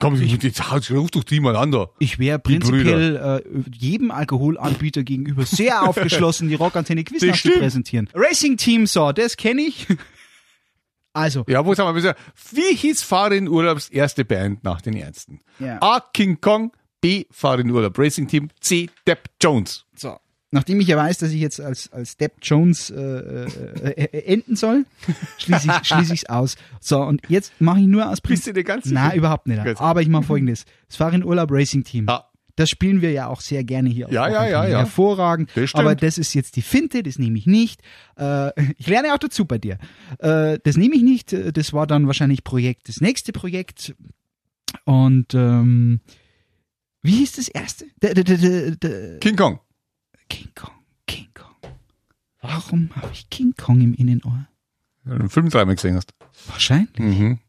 Komm, 0.06 0.16
jetzt 0.16 0.92
ruf 0.92 1.12
doch 1.12 1.24
die 1.24 1.40
mal 1.40 1.56
an 1.56 1.72
da. 1.72 1.90
Ich 2.00 2.20
wäre 2.20 2.40
prinzipiell 2.40 3.42
äh, 3.44 3.60
jedem 3.76 4.12
Alkoholanbieter 4.12 5.04
gegenüber 5.04 5.46
sehr 5.46 5.84
aufgeschlossen, 5.90 6.50
die 6.50 6.56
Rockantenne 6.56 7.04
Quiznacht 7.04 7.42
zu 7.42 7.50
präsentieren. 7.52 8.10
Racing 8.14 8.58
Team, 8.58 8.88
so, 8.88 9.12
das 9.12 9.38
kenne 9.38 9.62
ich. 9.62 9.88
Also, 11.14 11.46
Ja, 11.48 11.66
wo 11.66 11.74
sagen 11.74 11.88
wir 11.88 11.94
bisher? 11.94 12.18
Wie 12.52 12.76
hieß 12.76 13.02
Fahrin 13.04 13.48
Urlaubs 13.48 13.88
erste 13.88 14.26
Band 14.26 14.66
nach 14.66 14.82
den 14.82 14.98
Ärzten? 14.98 15.40
Ja. 15.60 15.82
A. 15.82 16.02
King 16.02 16.42
Kong, 16.42 16.74
B. 17.00 17.24
Fahrin 17.32 17.72
Urlaub 17.72 17.98
Racing 17.98 18.28
Team, 18.28 18.50
C. 18.60 18.90
Depp 19.08 19.30
Jones. 19.42 19.86
so. 19.96 20.18
Nachdem 20.56 20.80
ich 20.80 20.88
ja 20.88 20.96
weiß, 20.96 21.18
dass 21.18 21.32
ich 21.32 21.42
jetzt 21.42 21.60
als, 21.60 21.92
als 21.92 22.16
Depp 22.16 22.38
Jones 22.42 22.90
äh, 22.90 22.96
äh, 22.96 23.92
äh, 23.92 24.24
enden 24.24 24.56
soll, 24.56 24.86
schließe 25.38 25.68
ich 25.68 25.88
schließe 25.88 26.14
ich's 26.14 26.26
aus. 26.28 26.56
So, 26.80 27.02
und 27.02 27.22
jetzt 27.28 27.52
mache 27.60 27.82
ich 27.82 27.88
nur 27.88 28.10
aus 28.10 28.22
Bist 28.22 28.48
du 28.48 28.54
dir 28.54 28.64
ganz 28.64 28.86
sicher? 28.86 28.96
Nein, 28.96 29.18
überhaupt 29.18 29.48
nicht. 29.48 29.62
Gut. 29.62 29.82
Aber 29.82 30.02
ich 30.02 30.08
mache 30.08 30.24
folgendes. 30.24 30.64
Das 30.88 30.96
Farin 30.96 31.26
Urlaub 31.26 31.52
Racing 31.52 31.84
Team. 31.84 32.06
Ja. 32.08 32.24
Das 32.56 32.70
spielen 32.70 33.02
wir 33.02 33.12
ja 33.12 33.28
auch 33.28 33.42
sehr 33.42 33.66
gerne 33.66 33.90
hier. 33.90 34.08
Ja, 34.10 34.30
ja, 34.30 34.48
ja, 34.48 34.66
ja. 34.66 34.78
Hervorragend. 34.80 35.52
Das 35.56 35.76
aber 35.76 35.94
das 35.94 36.18
ist 36.18 36.34
jetzt 36.34 36.56
die 36.56 36.62
Finte, 36.62 37.04
das 37.04 37.20
nehme 37.20 37.38
ich 37.38 37.48
nicht. 37.48 37.82
Äh, 38.18 38.52
ich 38.78 38.88
lerne 38.88 39.14
auch 39.14 39.18
dazu 39.18 39.44
bei 39.44 39.58
dir. 39.58 39.78
Äh, 40.20 40.60
das 40.64 40.78
nehme 40.78 40.96
ich 40.96 41.04
nicht. 41.04 41.34
Äh, 41.34 41.52
Das 41.52 41.74
war 41.74 41.86
dann 41.86 42.08
wahrscheinlich 42.08 42.46
Projekt, 42.46 42.88
das 42.88 43.02
nächste 43.02 43.34
Projekt. 43.34 43.94
Und 44.86 45.34
ähm, 45.34 46.00
wie 47.02 47.12
hieß 47.18 47.34
das 47.34 47.50
erste? 47.50 47.88
Der 48.02 49.20
King 49.20 49.36
Kong. 49.36 49.60
King 50.30 50.50
Kong. 50.56 50.72
King 51.08 51.28
Kong. 51.34 51.72
Warum 52.42 52.90
habe 52.96 53.10
ich 53.14 53.30
King 53.30 53.54
Kong 53.58 53.82
im 53.82 53.94
Innenohr? 53.94 54.48
Wenn 55.04 55.18
du 55.18 55.24
den 55.26 55.30
Film 55.30 55.50
dreimal 55.50 55.76
gesehen 55.76 55.96
hast. 55.96 56.14
Wahrscheinlich. 56.48 56.98
Mhm. 56.98 57.40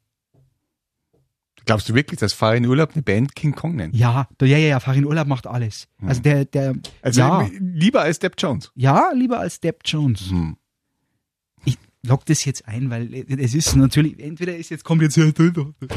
Glaubst 1.64 1.88
du 1.88 1.94
wirklich, 1.94 2.20
dass 2.20 2.32
Fahrin 2.32 2.64
Urlaub 2.64 2.92
eine 2.94 3.02
Band 3.02 3.34
King 3.34 3.52
Kong 3.52 3.74
nennt? 3.74 3.96
Ja, 3.96 4.28
ja, 4.40 4.46
ja, 4.46 4.58
ja, 4.58 4.80
Farin 4.80 5.04
Urlaub 5.04 5.26
macht 5.26 5.48
alles. 5.48 5.88
Also 6.00 6.22
der, 6.22 6.44
der, 6.44 6.74
Also 7.02 7.20
ja, 7.20 7.48
lieber 7.58 8.02
als 8.02 8.20
Depp 8.20 8.34
Jones. 8.38 8.70
ja, 8.76 9.10
lieber 9.12 9.40
als 9.40 9.58
Depp 9.58 9.80
Jones. 9.84 10.30
Hm. 10.30 10.56
Ich 11.64 11.76
lock 12.04 12.24
das 12.26 12.44
jetzt 12.44 12.68
ein, 12.68 12.88
weil 12.90 13.12
es 13.12 13.52
ist 13.54 13.74
natürlich, 13.74 14.20
entweder 14.20 14.56
ist 14.56 14.70
jetzt, 14.70 14.84
kommt 14.84 15.02
jetzt 15.02 15.16
hier 15.16 15.32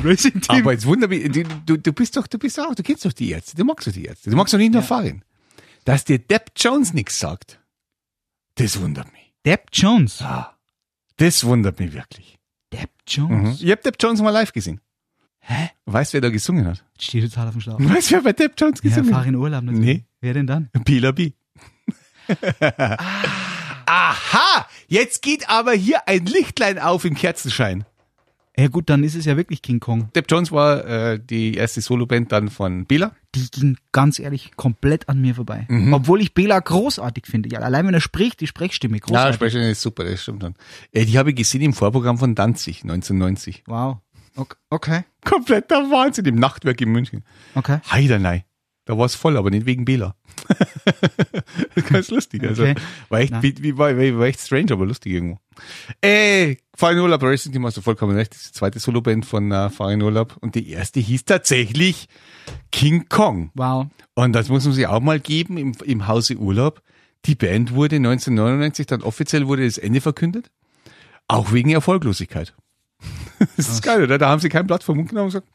Racing 0.03 0.41
Team. 0.41 0.61
Aber 0.61 0.71
jetzt 0.73 0.87
wundert 0.87 1.11
mich, 1.11 1.31
du, 1.65 1.77
du, 1.77 1.93
bist 1.93 2.17
doch, 2.17 2.25
du 2.25 2.39
bist 2.39 2.59
auch, 2.59 2.73
du 2.73 2.81
kennst 2.81 3.05
doch 3.05 3.13
die 3.13 3.29
Ärzte, 3.29 3.55
du 3.55 3.63
magst 3.63 3.85
doch 3.85 3.91
die 3.91 4.05
Ärzte, 4.05 4.31
du 4.31 4.35
magst 4.35 4.51
doch 4.51 4.57
nicht 4.57 4.73
nur 4.73 4.81
Farin. 4.81 5.21
Dass 5.89 6.03
dir 6.05 6.19
Depp 6.19 6.51
Jones 6.55 6.93
nichts 6.93 7.17
sagt, 7.17 7.59
das 8.53 8.79
wundert 8.79 9.11
mich. 9.11 9.33
Depp 9.43 9.69
Jones. 9.73 10.21
Ah, 10.21 10.55
das 11.17 11.43
wundert 11.43 11.79
mich 11.79 11.93
wirklich. 11.93 12.37
Depp 12.71 12.91
Mhm. 12.91 12.93
Jones. 13.07 13.61
Ich 13.63 13.71
hab 13.71 13.81
Depp 13.81 13.95
Jones 13.99 14.21
mal 14.21 14.29
live 14.29 14.53
gesehen. 14.53 14.81
Hä? 15.39 15.71
Weißt 15.87 16.13
wer 16.13 16.21
da 16.21 16.29
gesungen 16.29 16.67
hat? 16.67 16.85
Steht 16.99 17.23
total 17.27 17.47
auf 17.47 17.53
dem 17.55 17.61
Schlauch. 17.61 17.79
Weißt 17.79 18.11
wer 18.11 18.21
bei 18.21 18.33
Depp 18.33 18.53
Jones 18.59 18.81
Ja, 18.83 18.89
gesungen 18.89 19.15
hat? 19.15 19.21
Farin 19.21 19.33
Urlaub 19.35 19.63
natürlich. 19.63 19.83
Nee. 19.97 20.05
Wer 20.21 20.35
denn 20.35 20.45
dann? 20.45 20.69
Pila 20.85 21.11
B. 21.11 21.31
Aha! 23.87 24.67
Jetzt 24.87 25.23
geht 25.23 25.49
aber 25.49 25.73
hier 25.73 26.07
ein 26.07 26.23
Lichtlein 26.27 26.77
auf 26.77 27.03
im 27.03 27.15
Kerzenschein. 27.15 27.83
Ja 28.55 28.67
gut, 28.67 28.91
dann 28.91 29.03
ist 29.03 29.15
es 29.15 29.25
ja 29.25 29.37
wirklich 29.37 29.63
King 29.63 29.79
Kong. 29.79 30.11
Depp 30.13 30.29
Jones 30.29 30.51
war 30.51 30.85
äh, 30.85 31.19
die 31.19 31.55
erste 31.55 31.81
Soloband 31.81 32.31
dann 32.31 32.49
von 32.49 32.85
Bela. 32.85 33.15
Die 33.35 33.47
ging 33.51 33.77
ganz 33.91 34.17
ehrlich 34.19 34.51
komplett 34.55 35.07
an 35.07 35.21
mir 35.21 35.35
vorbei. 35.35 35.65
Mhm. 35.69 35.93
Obwohl 35.93 36.19
ich 36.21 36.33
Bela 36.33 36.59
großartig 36.59 37.25
finde. 37.27 37.49
Ja, 37.49 37.59
allein 37.59 37.85
wenn 37.85 37.93
er 37.93 38.01
spricht, 38.01 38.39
die 38.41 38.47
Sprechstimme 38.47 38.95
Ja, 38.95 38.99
großartig. 39.01 39.35
Sprecherin 39.35 39.69
ist 39.69 39.81
super, 39.81 40.03
das 40.03 40.21
stimmt 40.23 40.41
dann. 40.43 40.55
Äh, 40.91 41.05
die 41.05 41.17
habe 41.19 41.29
ich 41.29 41.35
gesehen 41.35 41.61
im 41.61 41.73
Vorprogramm 41.73 42.17
von 42.17 42.33
Danzig 42.33 42.81
1990. 42.83 43.63
wow. 43.67 43.97
Ok- 44.35 44.57
Okay. 44.69 45.03
Kompletter 45.25 45.91
Wahnsinn 45.91 46.25
im 46.25 46.35
Nachtwerk 46.35 46.79
in 46.81 46.89
München. 46.89 47.23
Okay. 47.55 47.79
Heiderlei. 47.91 48.45
Da 48.89 48.97
war 48.97 49.05
es 49.05 49.13
voll, 49.13 49.37
aber 49.37 49.51
nicht 49.51 49.67
wegen 49.67 49.85
Bela. 49.85 50.15
Ganz 51.89 52.09
lustig. 52.09 52.43
Also 52.43 52.63
Okay. 52.63 52.73
war 53.09 53.19
echt, 53.19 53.39
wie, 53.43 53.53
wie, 53.61 53.77
war, 53.77 53.95
war 53.95 54.25
echt 54.25 54.39
strange, 54.39 54.71
aber 54.71 54.87
lustig 54.87 55.13
irgendwo. 55.13 55.37
Äh, 56.01 56.55
Farin 56.75 56.97
Urlaub 56.97 57.21
Racing 57.21 57.51
Team 57.51 57.67
hast 57.67 57.77
du 57.77 57.81
vollkommen 57.81 58.15
recht. 58.15 58.31
Das 58.33 58.41
ist 58.41 58.55
die 58.55 58.57
zweite 58.57 58.79
Soloband 58.79 59.27
von 59.27 59.51
äh, 59.51 59.69
Farin 59.69 60.01
Urlaub. 60.01 60.37
Und 60.41 60.55
die 60.55 60.71
erste 60.71 60.99
hieß 61.01 61.25
tatsächlich 61.25 62.07
King 62.71 63.05
Kong. 63.09 63.51
Wow. 63.53 63.85
Und 64.15 64.33
das 64.33 64.49
muss 64.49 64.65
man 64.65 64.73
sich 64.73 64.87
auch 64.87 65.01
mal 65.01 65.19
geben 65.19 65.57
im, 65.57 65.73
im 65.85 66.07
Hause 66.07 66.37
Urlaub. 66.37 66.81
Die 67.25 67.35
Band 67.35 67.75
wurde 67.75 67.97
1999 67.97 68.87
dann 68.87 69.03
offiziell 69.03 69.45
wurde 69.47 69.65
das 69.65 69.77
Ende 69.77 70.01
verkündet. 70.01 70.49
Auch 71.27 71.51
wegen 71.53 71.69
Erfolglosigkeit. 71.69 72.55
Das 73.55 73.69
ist 73.69 73.83
geil, 73.83 74.03
oder? 74.03 74.17
Da 74.17 74.29
haben 74.29 74.41
sie 74.41 74.49
kein 74.49 74.65
Blatt 74.67 74.83
vom 74.83 74.97
Mund 74.97 75.09
genommen 75.09 75.27
und 75.27 75.31
gesagt, 75.31 75.47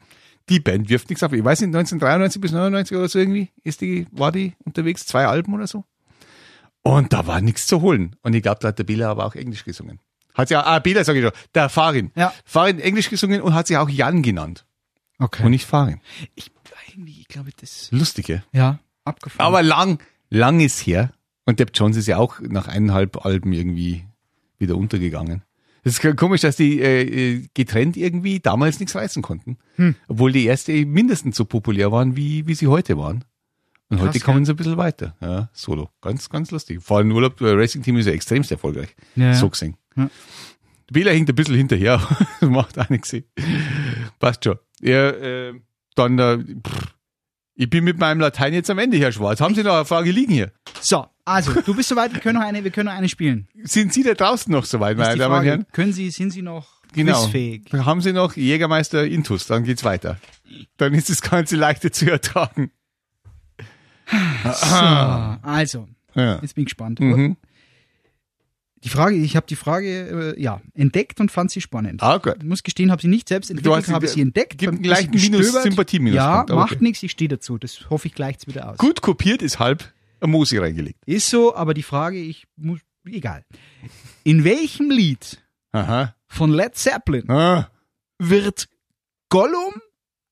die 0.49 0.59
Band 0.59 0.89
wirft 0.89 1.09
nichts 1.09 1.23
ab. 1.23 1.33
Ich 1.33 1.43
weiß 1.43 1.61
nicht, 1.61 1.67
1993 1.67 2.41
bis 2.41 2.51
99 2.51 2.97
oder 2.97 3.07
so 3.07 3.19
irgendwie 3.19 3.49
ist 3.63 3.81
die, 3.81 4.07
war 4.11 4.31
die 4.31 4.53
unterwegs, 4.63 5.05
zwei 5.05 5.25
Alben 5.25 5.53
oder 5.53 5.67
so. 5.67 5.85
Und 6.83 7.13
da 7.13 7.25
war 7.25 7.41
nichts 7.41 7.65
zu 7.65 7.81
holen. 7.81 8.15
Und 8.21 8.35
ich 8.35 8.43
glaube, 8.43 8.59
da 8.61 8.67
hat 8.67 8.77
der 8.77 8.83
Bela 8.83 9.09
aber 9.09 9.25
auch 9.25 9.35
Englisch 9.35 9.65
gesungen. 9.65 9.99
Hat 10.35 10.49
sie 10.49 10.55
auch, 10.55 10.65
ah, 10.65 10.79
Bela 10.79 11.03
sage 11.03 11.19
ich 11.19 11.25
schon, 11.25 11.33
der 11.55 11.69
Farin. 11.69 12.11
Ja. 12.15 12.33
Farin 12.43 12.79
Englisch 12.79 13.09
gesungen 13.09 13.41
und 13.41 13.53
hat 13.53 13.67
sich 13.67 13.77
auch 13.77 13.89
Jan 13.89 14.21
genannt. 14.21 14.65
Okay. 15.17 15.43
Und 15.43 15.51
nicht 15.51 15.65
Farin. 15.65 16.01
ich, 16.35 16.51
ich 17.07 17.27
glaube, 17.27 17.49
das, 17.59 17.89
Lustig, 17.91 18.27
ja. 18.27 18.43
ja, 18.51 18.79
abgefahren. 19.03 19.47
Aber 19.47 19.63
lang, 19.63 19.99
lang 20.29 20.59
ist 20.59 20.85
her. 20.85 21.11
Und 21.45 21.59
Depp 21.59 21.71
Jones 21.73 21.95
ist 21.95 22.07
ja 22.07 22.17
auch 22.17 22.39
nach 22.39 22.67
eineinhalb 22.67 23.25
Alben 23.25 23.53
irgendwie 23.53 24.05
wieder 24.57 24.75
untergegangen. 24.75 25.43
Das 25.85 25.99
ist 26.03 26.17
komisch, 26.17 26.41
dass 26.41 26.55
die 26.55 26.81
äh, 26.81 27.03
äh, 27.03 27.47
getrennt 27.53 27.95
irgendwie 27.95 28.39
damals 28.39 28.79
nichts 28.79 28.95
reißen 28.95 29.21
konnten. 29.21 29.57
Obwohl 30.07 30.31
die 30.31 30.45
erste 30.45 30.73
mindestens 30.85 31.37
so 31.37 31.45
populär 31.45 31.91
waren, 31.91 32.15
wie, 32.17 32.47
wie 32.47 32.55
sie 32.55 32.67
heute 32.67 32.97
waren. 32.97 33.23
Und 33.89 33.97
Krass, 33.97 34.07
heute 34.07 34.19
kommen 34.21 34.45
sie 34.45 34.53
ein 34.53 34.55
bisschen 34.55 34.77
weiter. 34.77 35.15
Ja, 35.21 35.49
solo. 35.53 35.91
Ganz, 36.01 36.27
ganz 36.29 36.49
lustig. 36.49 36.81
Vor 36.81 36.97
allem 36.97 37.11
Urlaub, 37.11 37.39
äh, 37.39 37.51
Racing 37.51 37.83
Team 37.83 37.97
ist 37.97 38.07
ja 38.07 38.13
extremst 38.13 38.51
erfolgreich. 38.51 38.95
Ja, 39.15 39.25
ja. 39.25 39.33
So 39.35 39.47
gesehen. 39.47 39.77
Ja. 39.95 40.09
Wähler 40.89 41.11
hinkt 41.11 41.29
ein 41.29 41.35
bisschen 41.35 41.55
hinterher, 41.55 42.01
aber 42.41 42.49
macht 42.49 42.79
auch 42.79 42.89
nichts. 42.89 43.15
Passt 44.19 44.43
schon. 44.43 44.57
Ja, 44.81 45.09
äh, 45.11 45.53
dann, 45.93 46.17
äh, 46.17 46.39
pff, 46.67 46.95
ich 47.53 47.69
bin 47.69 47.83
mit 47.83 47.99
meinem 47.99 48.19
Latein 48.19 48.55
jetzt 48.55 48.71
am 48.71 48.79
Ende, 48.79 48.97
Herr 48.97 49.11
Schwarz. 49.11 49.39
Haben 49.39 49.53
Sie 49.53 49.63
noch 49.63 49.75
eine 49.75 49.85
Frage 49.85 50.09
liegen 50.09 50.33
hier? 50.33 50.51
So, 50.81 51.05
also, 51.25 51.59
du 51.61 51.75
bist 51.75 51.89
soweit, 51.89 52.13
wir 52.13 52.19
können 52.21 52.39
noch 52.39 52.45
eine, 52.45 52.63
wir 52.63 52.71
können 52.71 52.85
noch 52.87 52.93
eine 52.93 53.09
spielen. 53.09 53.47
Sind 53.63 53.91
Sie 53.93 54.03
da 54.03 54.13
draußen 54.13 54.51
noch 54.51 54.65
soweit, 54.65 54.95
meine 54.97 55.17
Damen 55.17 55.39
und 55.39 55.43
Herren? 55.45 55.65
können 55.71 55.91
Sie, 55.93 56.09
sind 56.11 56.31
Sie 56.31 56.41
noch 56.41 56.75
Genau. 56.93 57.21
quizfähig? 57.23 57.63
Haben 57.73 57.99
Sie 58.01 58.13
noch 58.13 58.35
Jägermeister 58.37 59.05
Intus, 59.05 59.47
dann 59.47 59.63
geht's 59.63 59.83
weiter. 59.83 60.17
Dann 60.77 60.93
ist 60.93 61.09
das 61.09 61.21
Ganze 61.21 61.55
leichter 61.57 61.91
zu 61.91 62.09
ertragen. 62.09 62.71
So, 64.43 64.75
also, 65.41 65.87
Ja. 66.15 66.39
jetzt 66.41 66.55
bin 66.55 66.61
ich 66.63 66.65
gespannt. 66.67 66.99
Mhm. 66.99 67.37
Die 68.83 68.89
Frage, 68.89 69.15
ich 69.15 69.35
habe 69.35 69.47
die 69.47 69.55
Frage, 69.55 70.35
äh, 70.37 70.41
ja, 70.41 70.61
entdeckt 70.75 71.19
und 71.19 71.31
fand 71.31 71.49
sie 71.49 71.59
spannend. 71.59 72.03
Ah, 72.03 72.19
gut. 72.19 72.35
Ich 72.37 72.43
muss 72.43 72.61
gestehen, 72.61 72.91
habe 72.91 73.01
sie 73.01 73.07
nicht 73.07 73.27
selbst 73.27 73.49
entwickelt, 73.49 73.87
habe 73.87 74.07
sie 74.07 74.21
entdeckt. 74.21 74.59
gibt 74.59 74.73
einen 74.73 74.83
ein 74.83 74.89
leichten 74.89 75.15
Minus- 75.19 75.39
gestöbert. 75.39 75.63
Sympathie-Minuspunkt, 75.63 76.49
Ja, 76.51 76.55
macht 76.55 76.73
okay. 76.73 76.83
nichts, 76.83 77.01
ich 77.01 77.09
stehe 77.11 77.27
dazu. 77.27 77.57
Das 77.57 77.89
hoffe 77.89 78.07
ich 78.07 78.13
gleich's 78.13 78.45
wieder 78.45 78.69
aus. 78.69 78.77
Gut 78.77 79.01
kopiert 79.01 79.41
ist 79.41 79.57
halb 79.57 79.91
Mosi 80.21 80.57
reingelegt. 80.57 81.03
Ist 81.05 81.29
so, 81.29 81.55
aber 81.55 81.73
die 81.73 81.83
Frage, 81.83 82.19
ich 82.19 82.47
muss, 82.55 82.79
egal. 83.05 83.45
In 84.23 84.43
welchem 84.43 84.89
Lied 84.89 85.43
Aha. 85.71 86.15
von 86.27 86.51
Led 86.51 86.75
Zeppelin 86.75 87.29
Ah. 87.29 87.71
wird 88.19 88.67
Gollum 89.29 89.73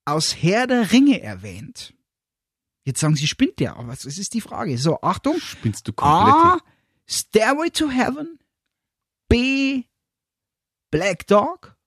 aus 0.05 0.35
Herr 0.41 0.67
der 0.67 0.91
Ringe 0.91 1.21
erwähnt? 1.21 1.93
Jetzt 2.85 2.99
sagen 2.99 3.15
Sie, 3.15 3.27
spinnt 3.27 3.59
der, 3.59 3.77
aber 3.77 3.89
das 3.93 4.05
ist 4.05 4.33
die 4.33 4.41
Frage. 4.41 4.77
So, 4.77 4.99
Achtung. 5.01 5.39
Spinnst 5.39 5.87
du 5.87 5.93
komplett? 5.93 6.33
A. 6.35 6.57
Stairway 7.07 7.69
to 7.69 7.89
Heaven. 7.89 8.39
B. 9.29 9.83
Black 10.91 11.25
Dog. 11.27 11.77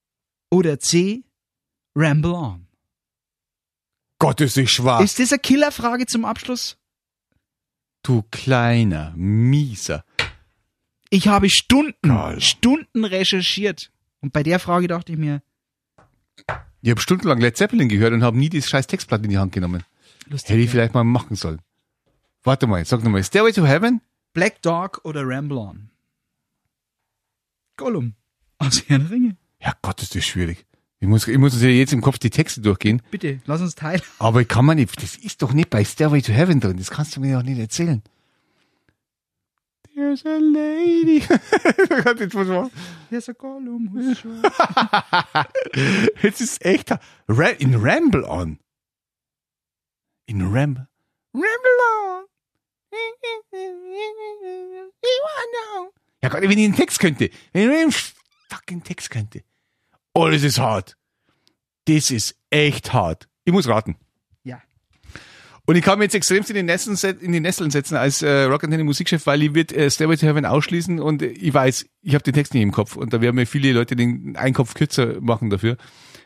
Oder 0.51 0.79
C. 0.81 1.25
Ramble 1.95 2.33
On. 2.33 2.67
Gott, 4.19 4.41
ist 4.41 4.59
schwach. 4.71 5.01
Ist 5.01 5.19
das 5.19 5.33
eine 5.33 5.39
Killerfrage 5.41 6.07
zum 6.07 6.25
Abschluss? 6.25 6.79
Du 8.09 8.23
kleiner, 8.31 9.13
mieser. 9.17 10.05
Ich 11.11 11.29
habe 11.29 11.51
Stunden, 11.51 12.09
Geil. 12.09 12.41
Stunden 12.41 13.05
recherchiert. 13.05 13.91
Und 14.21 14.33
bei 14.33 14.43
der 14.43 14.59
Frage 14.59 14.89
dachte 14.89 15.13
ich 15.13 15.19
mir, 15.19 15.43
Ich 16.83 16.91
habe 16.91 17.01
stundenlang 17.01 17.41
Led 17.41 17.57
Zeppelin 17.57 17.89
gehört 17.89 18.13
und 18.13 18.23
habe 18.23 18.39
nie 18.39 18.49
das 18.49 18.69
scheiß 18.69 18.87
Textblatt 18.87 19.23
in 19.25 19.31
die 19.31 19.39
Hand 19.39 19.53
genommen. 19.53 19.85
lustig. 20.27 20.51
Hätte 20.51 20.61
ich 20.61 20.67
ja. 20.67 20.73
vielleicht 20.73 20.95
mal 20.95 21.05
machen 21.05 21.37
sollen. 21.37 21.61
Warte 22.43 22.67
mal, 22.67 22.85
sag 22.85 23.03
nochmal. 23.03 23.25
Stairway 23.25 23.53
to 23.53 23.67
Heaven? 23.67 24.01
Black 24.33 24.63
Dog 24.63 25.01
oder 25.05 25.23
Ramble 25.25 25.59
On? 25.59 25.91
Gollum. 27.77 28.15
Aus 28.59 28.83
Herr 28.89 28.99
der 28.99 29.11
Ringe. 29.11 29.37
Ja 29.61 29.75
Gott, 29.83 30.03
ist 30.03 30.15
das 30.15 30.25
schwierig. 30.25 30.65
Ich 30.99 31.09
muss, 31.09 31.29
ich 31.29 31.39
muss 31.39 31.61
ja 31.61 31.69
jetzt 31.69 31.93
im 31.93 32.01
Kopf 32.01 32.19
die 32.19 32.31
Texte 32.31 32.63
durchgehen. 32.63 33.03
Bitte, 33.11 33.41
lass 33.45 33.61
uns 33.61 33.75
teilen. 33.75 34.01
Aber 34.19 34.41
ich 34.41 34.49
kann 34.49 34.65
man 34.65 34.77
nicht, 34.77 35.03
das 35.03 35.17
ist 35.17 35.43
doch 35.43 35.53
nicht 35.53 35.69
bei 35.69 35.85
Stairway 35.85 36.23
to 36.23 36.33
Heaven 36.33 36.61
drin. 36.61 36.79
Das 36.79 36.91
kannst 36.91 37.17
du 37.17 37.21
mir 37.21 37.37
doch 37.37 37.43
nicht 37.43 37.59
erzählen. 37.59 38.03
There's 39.95 40.27
a 40.27 40.37
lady. 40.39 41.21
Gott, 42.05 42.21
jetzt 42.21 42.35
muss 42.35 42.49
man, 42.49 42.71
Gollum. 43.39 43.91
who's 43.93 44.19
sure. 44.21 44.43
jetzt 46.23 46.41
ist 46.41 46.63
echt, 46.65 46.91
in 47.59 47.75
Ramble 47.75 48.29
on. 48.29 48.59
In 50.27 50.43
Ramble. 50.43 50.87
Ramble 51.33 51.47
on. 52.11 52.25
Ja 56.23 56.29
Gott, 56.29 56.43
wenn 56.43 56.51
ich 56.51 56.57
den 56.57 56.75
Text 56.75 56.99
könnte. 56.99 57.31
Wenn 57.53 57.71
ich 57.71 57.79
den 57.79 58.13
fucking 58.51 58.83
Text 58.83 59.11
könnte. 59.11 59.45
Oh, 60.17 60.29
das 60.31 60.43
ist 60.43 60.59
hart. 60.59 60.97
Das 61.85 62.11
ist 62.11 62.37
echt 62.51 62.93
hart. 62.95 63.29
Ich 63.45 63.53
muss 63.53 63.69
raten. 63.69 63.97
Ja. 64.45 64.63
Und 65.67 65.77
ich 65.77 65.83
kann 65.83 65.99
mir 65.99 66.05
jetzt 66.07 66.15
extremst 66.15 66.49
in 66.49 66.57
die 66.57 66.63
Nesseln, 66.63 66.97
set- 66.97 67.21
in 67.23 67.33
die 67.33 67.41
Nesseln 67.41 67.71
setzen 67.71 67.97
als 67.97 68.23
äh, 68.23 68.45
Rock 68.45 68.65
Antenne 68.65 68.85
Musikchef, 68.85 69.27
weil 69.27 69.43
ich 69.43 69.55
wird 69.55 69.73
äh, 69.73 69.91
Stairway 69.91 70.17
to 70.17 70.27
Heaven 70.27 70.47
ausschließen 70.47 71.01
und 71.01 71.21
ich 71.23 71.53
weiß, 71.53 71.87
ich 72.03 72.15
habe 72.15 72.25
den 72.25 72.33
Text 72.35 72.55
nicht 72.55 72.63
im 72.63 72.73
Kopf 72.73 72.97
und 72.97 73.13
da 73.13 73.21
werden 73.21 73.37
mir 73.37 73.47
viele 73.47 73.73
Leute 73.73 73.95
den 73.95 74.37
einen 74.37 74.55
Kopf 74.55 74.73
kürzer 74.75 75.21
machen 75.21 75.51
dafür, 75.51 75.77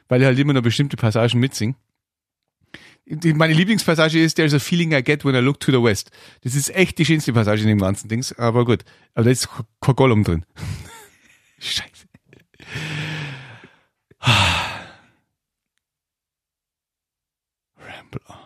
weil 0.09 0.21
ich 0.21 0.27
halt 0.27 0.39
immer 0.39 0.53
noch 0.53 0.63
bestimmte 0.63 0.97
Passagen 0.97 1.41
mitsing. 1.41 1.75
Die, 3.07 3.33
meine 3.35 3.55
Lieblingspassage 3.55 4.23
ist 4.23 4.35
There's 4.35 4.55
a 4.55 4.61
feeling 4.61 4.93
I 4.93 5.03
get 5.03 5.25
when 5.25 5.35
I 5.35 5.39
look 5.41 5.59
to 5.61 5.73
the 5.73 5.83
west. 5.83 6.13
Das 6.43 6.55
ist 6.55 6.73
echt 6.77 6.97
die 6.99 7.05
schönste 7.05 7.33
Passage 7.33 7.63
in 7.63 7.69
dem 7.69 7.79
ganzen 7.81 8.09
Dings, 8.09 8.33
aber 8.39 8.65
gut. 8.65 8.85
Aber 9.15 9.25
da 9.25 9.31
ist 9.31 9.49
kein 9.81 9.97
Gollum 9.97 10.23
drin. 10.23 10.45
Scheiße. 11.59 12.07
Ramble 17.79 18.21
on. 18.29 18.37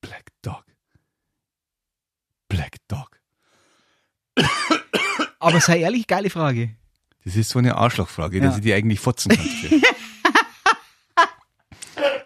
Black 0.00 0.26
Dog. 0.42 0.64
Black 2.48 2.76
Dog. 2.88 3.20
Aber 5.40 5.60
sei 5.60 5.80
ehrlich, 5.80 6.06
geile 6.06 6.30
Frage. 6.30 6.70
Das 7.24 7.36
ist 7.36 7.50
so 7.50 7.58
eine 7.58 7.76
Arschlochfrage, 7.76 8.38
Ja. 8.38 8.44
dass 8.44 8.56
ich 8.56 8.62
die 8.62 8.72
eigentlich 8.72 9.00
fotzen 9.00 9.30
kann. 9.30 9.46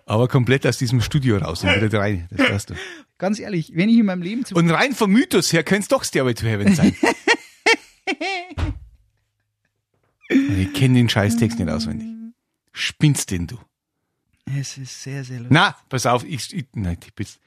Aber 0.06 0.28
komplett 0.28 0.66
aus 0.66 0.76
diesem 0.78 1.00
Studio 1.00 1.38
raus 1.38 1.62
und 1.64 1.74
wieder 1.74 1.98
rein. 1.98 2.28
Das 2.30 2.50
weißt 2.50 2.70
du. 2.70 2.74
Ganz 3.18 3.38
ehrlich, 3.38 3.72
wenn 3.74 3.88
ich 3.88 3.96
in 3.98 4.06
meinem 4.06 4.20
Leben 4.22 4.44
zu 4.44 4.54
Und 4.54 4.70
rein 4.70 4.92
vom 4.94 5.10
Mythos 5.10 5.52
her 5.52 5.64
könnte 5.64 5.82
es 5.82 5.88
doch 5.88 6.04
Stairway 6.04 6.34
to 6.34 6.44
Heaven 6.46 6.74
sein. 6.74 6.94
Und 10.34 10.58
ich 10.58 10.72
kenne 10.72 10.94
den 10.94 11.08
Scheißtext 11.08 11.58
nicht 11.58 11.70
auswendig. 11.70 12.08
Spinnst 12.72 13.30
denn 13.30 13.46
du? 13.46 13.58
Es 14.46 14.78
ist 14.78 15.02
sehr, 15.02 15.24
sehr 15.24 15.38
lustig. 15.38 15.52
Na, 15.52 15.76
pass 15.88 16.06
auf, 16.06 16.24
ich, 16.24 16.52
ich, 16.54 16.66
nein, 16.74 16.94
ich 16.94 17.00
tippe 17.00 17.22
jetzt. 17.22 17.38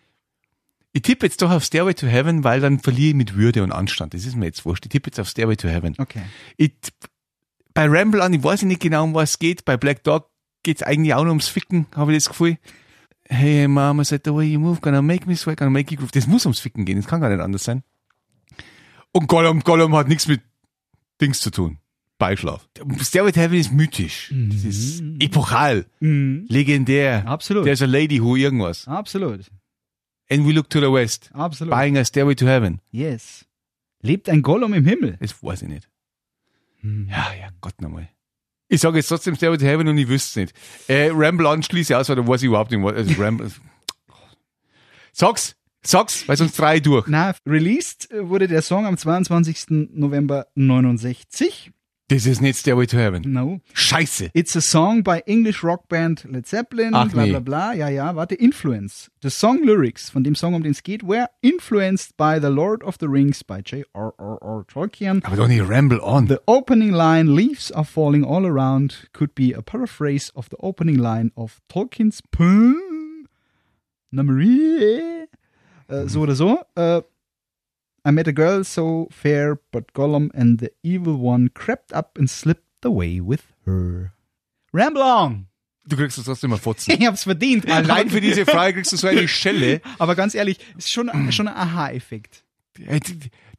Ich 0.94 1.02
tippe 1.02 1.26
jetzt 1.26 1.42
doch 1.42 1.52
auf 1.52 1.64
Stairway 1.66 1.94
to 1.94 2.08
Heaven, 2.08 2.46
weil 2.46 2.62
dann 2.62 2.80
verliere 2.80 3.10
ich 3.10 3.16
mit 3.16 3.36
Würde 3.36 3.64
und 3.64 3.74
Anstand. 3.74 4.14
Das 4.14 4.26
ist 4.26 4.36
mir 4.38 4.46
jetzt 4.46 4.64
wurscht. 4.64 4.86
Ich 4.86 4.90
tippe 4.90 5.10
jetzt 5.10 5.20
auf 5.20 5.28
Stairway 5.28 5.58
to 5.58 5.68
Heaven. 5.68 5.94
Okay. 5.98 6.22
Ich, 6.56 6.72
bei 7.74 7.86
Ramble 7.88 8.22
on, 8.22 8.34
ich 8.34 8.42
weiß 8.42 8.62
nicht 8.62 8.82
genau, 8.82 9.04
um 9.04 9.14
was 9.14 9.32
es 9.32 9.40
geht. 9.40 9.66
Bei 9.66 9.76
Black 9.76 10.04
Dog 10.06 10.30
geht's 10.64 10.84
eigentlich 10.84 11.14
auch 11.14 11.24
nur 11.24 11.32
ums 11.32 11.50
Ficken, 11.50 11.86
habe 11.96 12.12
ich 12.14 12.24
das 12.24 12.30
Gefühl. 12.30 12.58
Hey 13.28 13.68
Mama 13.68 14.04
said 14.04 14.22
the 14.24 14.34
way 14.34 14.46
you 14.46 14.60
move, 14.60 14.82
gonna 14.82 15.02
make 15.02 15.28
me 15.28 15.36
sweat, 15.36 15.58
gonna 15.58 15.72
make 15.72 15.92
you 15.92 15.98
groove. 15.98 16.12
Das 16.12 16.28
muss 16.28 16.46
ums 16.46 16.60
Ficken 16.60 16.86
gehen, 16.86 16.98
das 16.98 17.08
kann 17.08 17.22
gar 17.22 17.30
nicht 17.30 17.42
anders 17.42 17.64
sein. 17.64 17.84
Und 19.12 19.28
Gollum, 19.28 19.62
Gollum 19.62 19.96
hat 19.96 20.08
nichts 20.08 20.28
mit 20.28 20.42
Dings 21.22 21.40
zu 21.40 21.50
tun. 21.50 21.80
Beischlaf. 22.18 22.68
Stairway 23.02 23.32
to 23.34 23.40
Heaven 23.42 23.58
ist 23.60 23.74
mythisch. 23.74 24.34
Das 24.34 24.64
ist 24.64 25.04
epochal, 25.20 25.86
Mhm. 26.00 26.46
legendär. 26.48 27.28
Absolut. 27.28 27.66
There's 27.66 27.82
a 27.82 27.86
lady 27.86 28.20
who 28.20 28.36
irgendwas. 28.38 28.88
Absolut. 28.88 29.42
And 30.30 30.48
we 30.48 30.54
look 30.54 30.70
to 30.70 30.80
the 30.80 30.92
west. 30.92 31.30
Absolut. 31.34 31.72
Buying 31.74 31.98
a 31.98 32.06
Stairway 32.06 32.36
to 32.36 32.46
Heaven. 32.48 32.80
Yes. 32.92 33.46
Lebt 34.02 34.30
ein 34.30 34.42
Gollum 34.42 34.74
im 34.74 34.86
Himmel? 34.86 35.18
Das 35.20 35.44
weiß 35.44 35.64
ich 35.64 35.68
nicht. 35.68 35.90
Hm. 36.82 37.08
Ja, 37.10 37.34
ja, 37.40 37.50
Gott 37.62 37.82
nochmal. 37.82 38.10
Ich 38.68 38.82
sage 38.82 38.98
jetzt 38.98 39.08
trotzdem 39.08 39.36
Stairway 39.36 39.58
to 39.58 39.66
Heaven 39.66 39.88
und 39.88 39.98
ich 39.98 40.08
wüsste 40.08 40.42
es 40.42 40.54
nicht. 40.54 40.90
Äh, 40.90 41.10
Ramble 41.14 41.48
on 41.48 41.62
schließe 41.64 41.98
aus, 41.98 42.10
weil 42.10 42.16
da 42.16 42.28
weiß 42.28 42.42
ich 42.42 42.48
überhaupt 42.48 42.72
nicht, 42.72 42.82
was. 42.84 42.94
Also 42.96 43.22
Ramble. 43.22 43.52
sag's, 45.12 45.56
sag's, 45.84 46.28
weil 46.28 46.38
sonst 46.38 46.58
drei 46.58 46.80
durch. 46.80 47.08
Na, 47.08 47.36
released 47.46 48.10
wurde 48.14 48.48
der 48.48 48.62
Song 48.62 48.86
am 48.86 48.98
22. 48.98 49.66
November 49.94 50.48
69. 50.56 51.72
Das 52.08 52.28
ist 52.28 52.40
nicht 52.40 52.60
Stairway 52.60 52.86
to 52.86 52.98
Heaven. 52.98 53.24
No. 53.26 53.62
Scheiße. 53.74 54.30
It's 54.36 54.56
a 54.56 54.62
song 54.62 55.02
by 55.02 55.24
English 55.26 55.64
rock 55.64 55.88
band 55.88 56.24
Led 56.30 56.46
Zeppelin, 56.46 56.94
Ach, 56.94 57.10
bla 57.10 57.24
nee. 57.24 57.32
bla 57.32 57.40
bla. 57.40 57.74
Ja, 57.74 57.90
ja, 57.90 58.16
warte. 58.16 58.36
Influence. 58.36 59.10
The 59.24 59.32
song 59.32 59.64
lyrics 59.64 60.12
von 60.12 60.24
dem 60.24 60.36
Song, 60.36 60.54
um 60.54 60.62
den 60.62 60.74
es 60.74 60.84
geht, 60.84 61.02
were 61.02 61.28
influenced 61.42 62.16
by 62.16 62.40
The 62.40 62.50
Lord 62.50 62.84
of 62.84 62.98
the 63.00 63.08
Rings 63.08 63.44
by 63.44 63.62
J.R.R.R. 63.66 64.66
Tolkien. 64.68 65.24
Aber 65.26 65.36
doch 65.36 65.48
nicht 65.48 65.68
Ramble 65.68 66.00
on. 66.00 66.28
The 66.28 66.42
opening 66.46 66.92
line, 66.92 67.34
leaves 67.34 67.72
are 67.72 67.86
falling 67.86 68.24
all 68.24 68.46
around, 68.46 69.10
could 69.12 69.34
be 69.34 69.56
a 69.56 69.64
paraphrase 69.64 70.32
of 70.36 70.50
the 70.52 70.58
opening 70.60 71.00
line 71.00 71.32
of 71.36 71.60
Tolkien's 71.70 72.22
poem. 72.30 73.28
Numeri. 74.12 75.26
Äh, 75.88 76.08
so 76.08 76.22
oder 76.22 76.36
so. 76.36 76.60
Äh, 76.76 77.02
I 78.06 78.12
met 78.12 78.28
a 78.28 78.32
girl 78.32 78.64
so 78.64 79.08
fair, 79.10 79.58
but 79.72 79.94
Gollum 79.94 80.30
and 80.36 80.60
the 80.60 80.72
evil 80.84 81.16
one 81.16 81.50
crept 81.50 81.92
up 81.92 82.18
and 82.20 82.30
slipped 82.30 82.86
away 82.86 83.20
with 83.20 83.42
her. 83.66 84.14
Ramble 84.72 85.02
on! 85.02 85.48
Du 85.88 85.96
kriegst 85.96 86.18
es 86.18 86.26
trotzdem 86.26 86.52
mal 86.52 86.58
fotzen. 86.58 86.94
Ich 87.00 87.06
hab's 87.06 87.24
verdient. 87.24 87.70
Allein 87.70 88.10
für 88.10 88.22
diese 88.22 88.46
Frage 88.46 88.74
kriegst 88.74 88.92
du 88.92 88.98
so 88.98 89.08
eine 89.08 89.28
Schelle. 89.28 89.82
Aber 90.00 90.16
ganz 90.16 90.36
ehrlich, 90.36 90.60
ist 90.78 90.92
schon, 90.92 91.10
schon 91.32 91.48
ein 91.48 91.56
Aha-Effekt. 91.56 92.44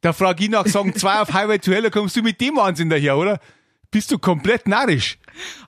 Da 0.01 0.13
frag 0.13 0.39
ich 0.39 0.49
nach 0.49 0.67
Song 0.67 0.93
2 0.93 1.21
auf 1.21 1.33
Highway 1.33 1.59
to 1.59 1.71
Hell, 1.71 1.81
da 1.81 1.89
kommst 1.89 2.15
du 2.15 2.21
mit 2.21 2.39
dem 2.39 2.55
Wahnsinn 2.55 2.89
daher, 2.89 3.17
oder? 3.17 3.39
Bist 3.91 4.11
du 4.11 4.17
komplett 4.19 4.67
narrisch? 4.67 5.17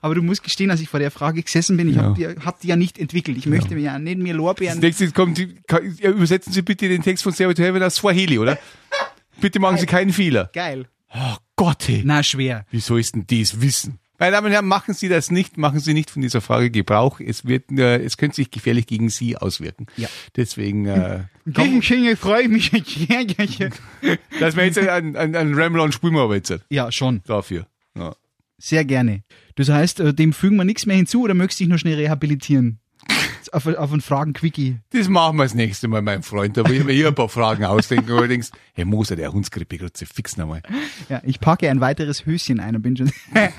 Aber 0.02 0.14
du 0.14 0.22
musst 0.22 0.42
gestehen, 0.42 0.70
als 0.70 0.80
ich 0.80 0.88
vor 0.88 1.00
der 1.00 1.10
Frage 1.10 1.42
gesessen 1.42 1.76
bin, 1.76 1.88
ich 1.88 1.96
Ja. 1.96 2.02
hab 2.02 2.14
die, 2.16 2.26
hab 2.26 2.60
die 2.60 2.68
ja 2.68 2.76
nicht 2.76 2.98
entwickelt. 2.98 3.38
Ich 3.38 3.46
möchte 3.46 3.74
mir 3.74 3.80
ja 3.82 3.98
nicht 3.98 4.18
mir 4.18 4.32
Das 4.34 4.36
Lorbeeren. 4.38 4.78
nächste 4.80 5.10
kommt, 5.12 5.38
ja, 5.38 6.10
übersetzen 6.10 6.52
Sie 6.52 6.62
bitte 6.62 6.88
den 6.88 7.02
Text 7.02 7.22
von 7.22 7.32
Stairway 7.32 7.54
to 7.54 7.62
Heaven 7.62 7.82
aus 7.82 7.96
Swahili, 7.96 8.38
oder? 8.38 8.58
Bitte 9.40 9.58
machen 9.60 9.78
Sie 9.78 9.86
keinen 9.86 10.12
Fehler. 10.12 10.50
Geil. 10.52 10.86
Oh 11.14 11.36
Gott, 11.56 11.88
hey. 11.88 12.02
Na, 12.04 12.22
schwer. 12.22 12.66
Wie 12.70 12.80
soll 12.80 13.00
ich 13.00 13.12
denn 13.12 13.26
das 13.26 13.60
wissen? 13.60 13.98
Meine 14.18 14.32
Damen 14.32 14.48
und 14.48 14.52
Herren, 14.52 14.66
machen 14.66 14.92
Sie 14.92 15.08
das 15.08 15.30
nicht, 15.30 15.56
machen 15.56 15.80
Sie 15.80 15.94
nicht 15.94 16.10
von 16.10 16.20
dieser 16.20 16.42
Frage 16.42 16.70
Gebrauch. 16.70 17.20
Es 17.20 17.46
wird, 17.46 17.72
äh, 17.72 17.96
es 18.04 18.18
könnte 18.18 18.36
sich 18.36 18.50
gefährlich 18.50 18.86
gegen 18.86 19.08
Sie 19.08 19.36
auswirken. 19.38 19.86
Ja. 19.96 20.08
Deswegen, 20.36 20.84
äh, 20.86 21.24
Gegen 21.46 21.80
Schinge 21.82 22.16
freue 22.16 22.42
ich 22.42 22.48
mich. 22.50 22.70
dass 24.40 24.56
wir 24.56 24.64
jetzt 24.66 24.78
an, 24.78 25.16
an, 25.16 25.34
an 25.34 25.54
Ramblon 25.54 25.92
spielen 25.92 26.12
wir 26.14 26.20
aber 26.22 26.36
jetzt 26.36 26.52
ja, 26.68 26.92
schon. 26.92 27.22
dafür. 27.26 27.66
Ja. 27.96 28.14
Sehr 28.58 28.84
gerne. 28.84 29.22
Das 29.56 29.68
heißt, 29.68 30.00
äh, 30.00 30.14
dem 30.14 30.32
fügen 30.32 30.56
wir 30.56 30.64
nichts 30.64 30.86
mehr 30.86 30.96
hinzu 30.96 31.22
oder 31.22 31.34
möchtest 31.34 31.60
du 31.60 31.64
dich 31.64 31.68
nur 31.70 31.78
schnell 31.78 31.96
rehabilitieren? 31.96 32.80
auf, 33.52 33.66
auf 33.66 33.92
einen 33.92 34.00
Fragen-Quickie. 34.00 34.78
Das 34.90 35.08
machen 35.08 35.36
wir 35.36 35.44
das 35.44 35.54
nächste 35.54 35.88
Mal, 35.88 36.02
mein 36.02 36.22
Freund. 36.22 36.56
Da 36.56 36.68
will 36.68 36.76
ich 36.76 36.84
mir 36.84 36.92
hier 36.92 37.08
ein 37.08 37.14
paar 37.14 37.28
Fragen 37.28 37.64
ausdenken. 37.64 38.28
Denkst, 38.28 38.50
Herr 38.74 38.84
Moser, 38.84 39.16
der 39.16 39.32
Hundskrippe, 39.32 39.78
grüße, 39.78 40.06
fix 40.06 40.36
nochmal. 40.36 40.62
Ja, 41.08 41.20
ich 41.24 41.40
packe 41.40 41.70
ein 41.70 41.80
weiteres 41.80 42.26
Höschen 42.26 42.60
ein 42.60 42.76
und 42.76 42.82
bin 42.82 42.96
schon. 42.96 43.12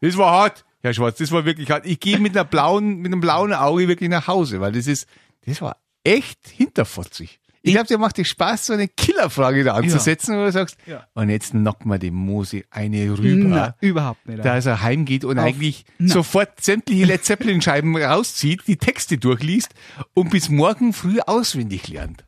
Das 0.00 0.16
war 0.16 0.30
hart, 0.30 0.64
Herr 0.80 0.94
Schwarz, 0.94 1.18
das 1.18 1.30
war 1.30 1.44
wirklich 1.44 1.70
hart. 1.70 1.84
Ich 1.84 2.00
gehe 2.00 2.18
mit 2.18 2.34
einer 2.34 2.46
blauen, 2.46 3.00
mit 3.00 3.12
einem 3.12 3.20
blauen 3.20 3.52
Auge 3.52 3.86
wirklich 3.86 4.08
nach 4.08 4.26
Hause, 4.26 4.62
weil 4.62 4.72
das 4.72 4.86
ist, 4.86 5.06
das 5.44 5.60
war 5.60 5.76
echt 6.04 6.48
hinterfotzig. 6.48 7.38
Ich 7.62 7.72
glaube, 7.72 7.86
dir 7.88 7.98
macht 7.98 8.18
es 8.18 8.28
Spaß, 8.28 8.66
so 8.66 8.72
eine 8.72 8.86
Killerfrage 8.88 9.64
da 9.64 9.74
anzusetzen, 9.74 10.36
wo 10.36 10.44
du 10.44 10.52
sagst, 10.52 10.76
Ja. 10.86 11.06
und 11.14 11.28
jetzt 11.28 11.50
knock 11.50 11.84
mal 11.86 11.98
dem 11.98 12.14
Mose 12.14 12.62
eine 12.70 13.18
rüber, 13.18 13.48
Na, 13.48 13.74
überhaupt 13.80 14.26
nicht. 14.28 14.44
dass 14.44 14.66
er 14.66 14.82
heimgeht 14.82 15.24
und 15.24 15.38
eigentlich 15.38 15.84
na. 15.98 16.12
sofort 16.14 16.60
sämtliche 16.60 17.04
Led 17.04 17.24
Zeppelin 17.24 17.60
Scheiben 17.60 17.96
rauszieht, 18.02 18.62
die 18.66 18.76
Texte 18.76 19.18
durchliest 19.18 19.74
und 20.14 20.30
bis 20.30 20.48
morgen 20.48 20.92
früh 20.92 21.18
auswendig 21.20 21.88
lernt. 21.88 22.24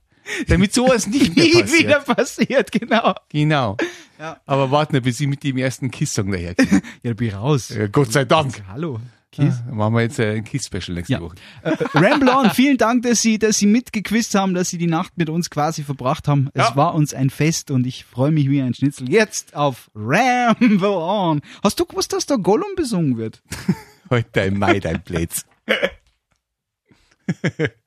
Damit 0.48 0.74
sowas 0.74 1.06
nicht 1.06 1.34
mehr 1.36 1.44
Nie 1.46 1.60
passiert. 1.62 1.80
wieder 1.80 2.00
passiert, 2.00 2.72
genau. 2.72 3.14
Genau. 3.30 3.76
Ja. 4.18 4.40
Aber 4.46 4.70
warten 4.70 4.92
wir, 4.92 5.00
bis 5.00 5.18
ich 5.20 5.26
mit 5.26 5.42
dem 5.44 5.56
ersten 5.56 5.90
Kiss-Song 5.90 6.30
daherkomme. 6.30 6.82
Ja, 7.02 7.10
da 7.10 7.14
bin 7.14 7.28
ich 7.28 7.34
raus. 7.34 7.70
Ja, 7.70 7.86
Gott 7.86 8.12
sei 8.12 8.24
Dank. 8.24 8.62
Hallo. 8.68 9.00
Kiss. 9.32 9.62
Dann 9.64 9.76
machen 9.76 9.94
wir 9.94 10.02
jetzt 10.02 10.18
äh, 10.18 10.34
ein 10.36 10.44
Kiss-Special 10.44 10.94
nächste 10.94 11.12
Ja. 11.12 11.20
Woche. 11.20 11.36
Äh, 11.62 11.72
Ramble 11.94 12.36
on, 12.36 12.50
vielen 12.50 12.76
Dank, 12.78 13.02
dass 13.04 13.22
Sie, 13.22 13.38
dass 13.38 13.58
Sie 13.58 13.66
mitgequizt 13.66 14.34
haben, 14.34 14.54
dass 14.54 14.70
Sie 14.70 14.78
die 14.78 14.86
Nacht 14.88 15.12
mit 15.16 15.30
uns 15.30 15.50
quasi 15.50 15.82
verbracht 15.84 16.26
haben. 16.28 16.48
Es 16.54 16.70
Ja. 16.70 16.76
war 16.76 16.94
uns 16.94 17.14
ein 17.14 17.30
Fest 17.30 17.70
und 17.70 17.86
ich 17.86 18.04
freue 18.04 18.32
mich 18.32 18.48
wie 18.50 18.60
ein 18.60 18.74
Schnitzel. 18.74 19.08
Jetzt 19.10 19.54
auf 19.54 19.90
Ramble 19.94 20.88
on. 20.88 21.40
Hast 21.62 21.78
du 21.78 21.86
gewusst, 21.86 22.12
dass 22.12 22.26
da 22.26 22.36
Gollum 22.36 22.74
besungen 22.76 23.16
wird? 23.18 23.40
Heute 24.10 24.40
im 24.40 24.58
Mai 24.58 24.80
dein 24.80 25.02
Plätz. 25.02 25.44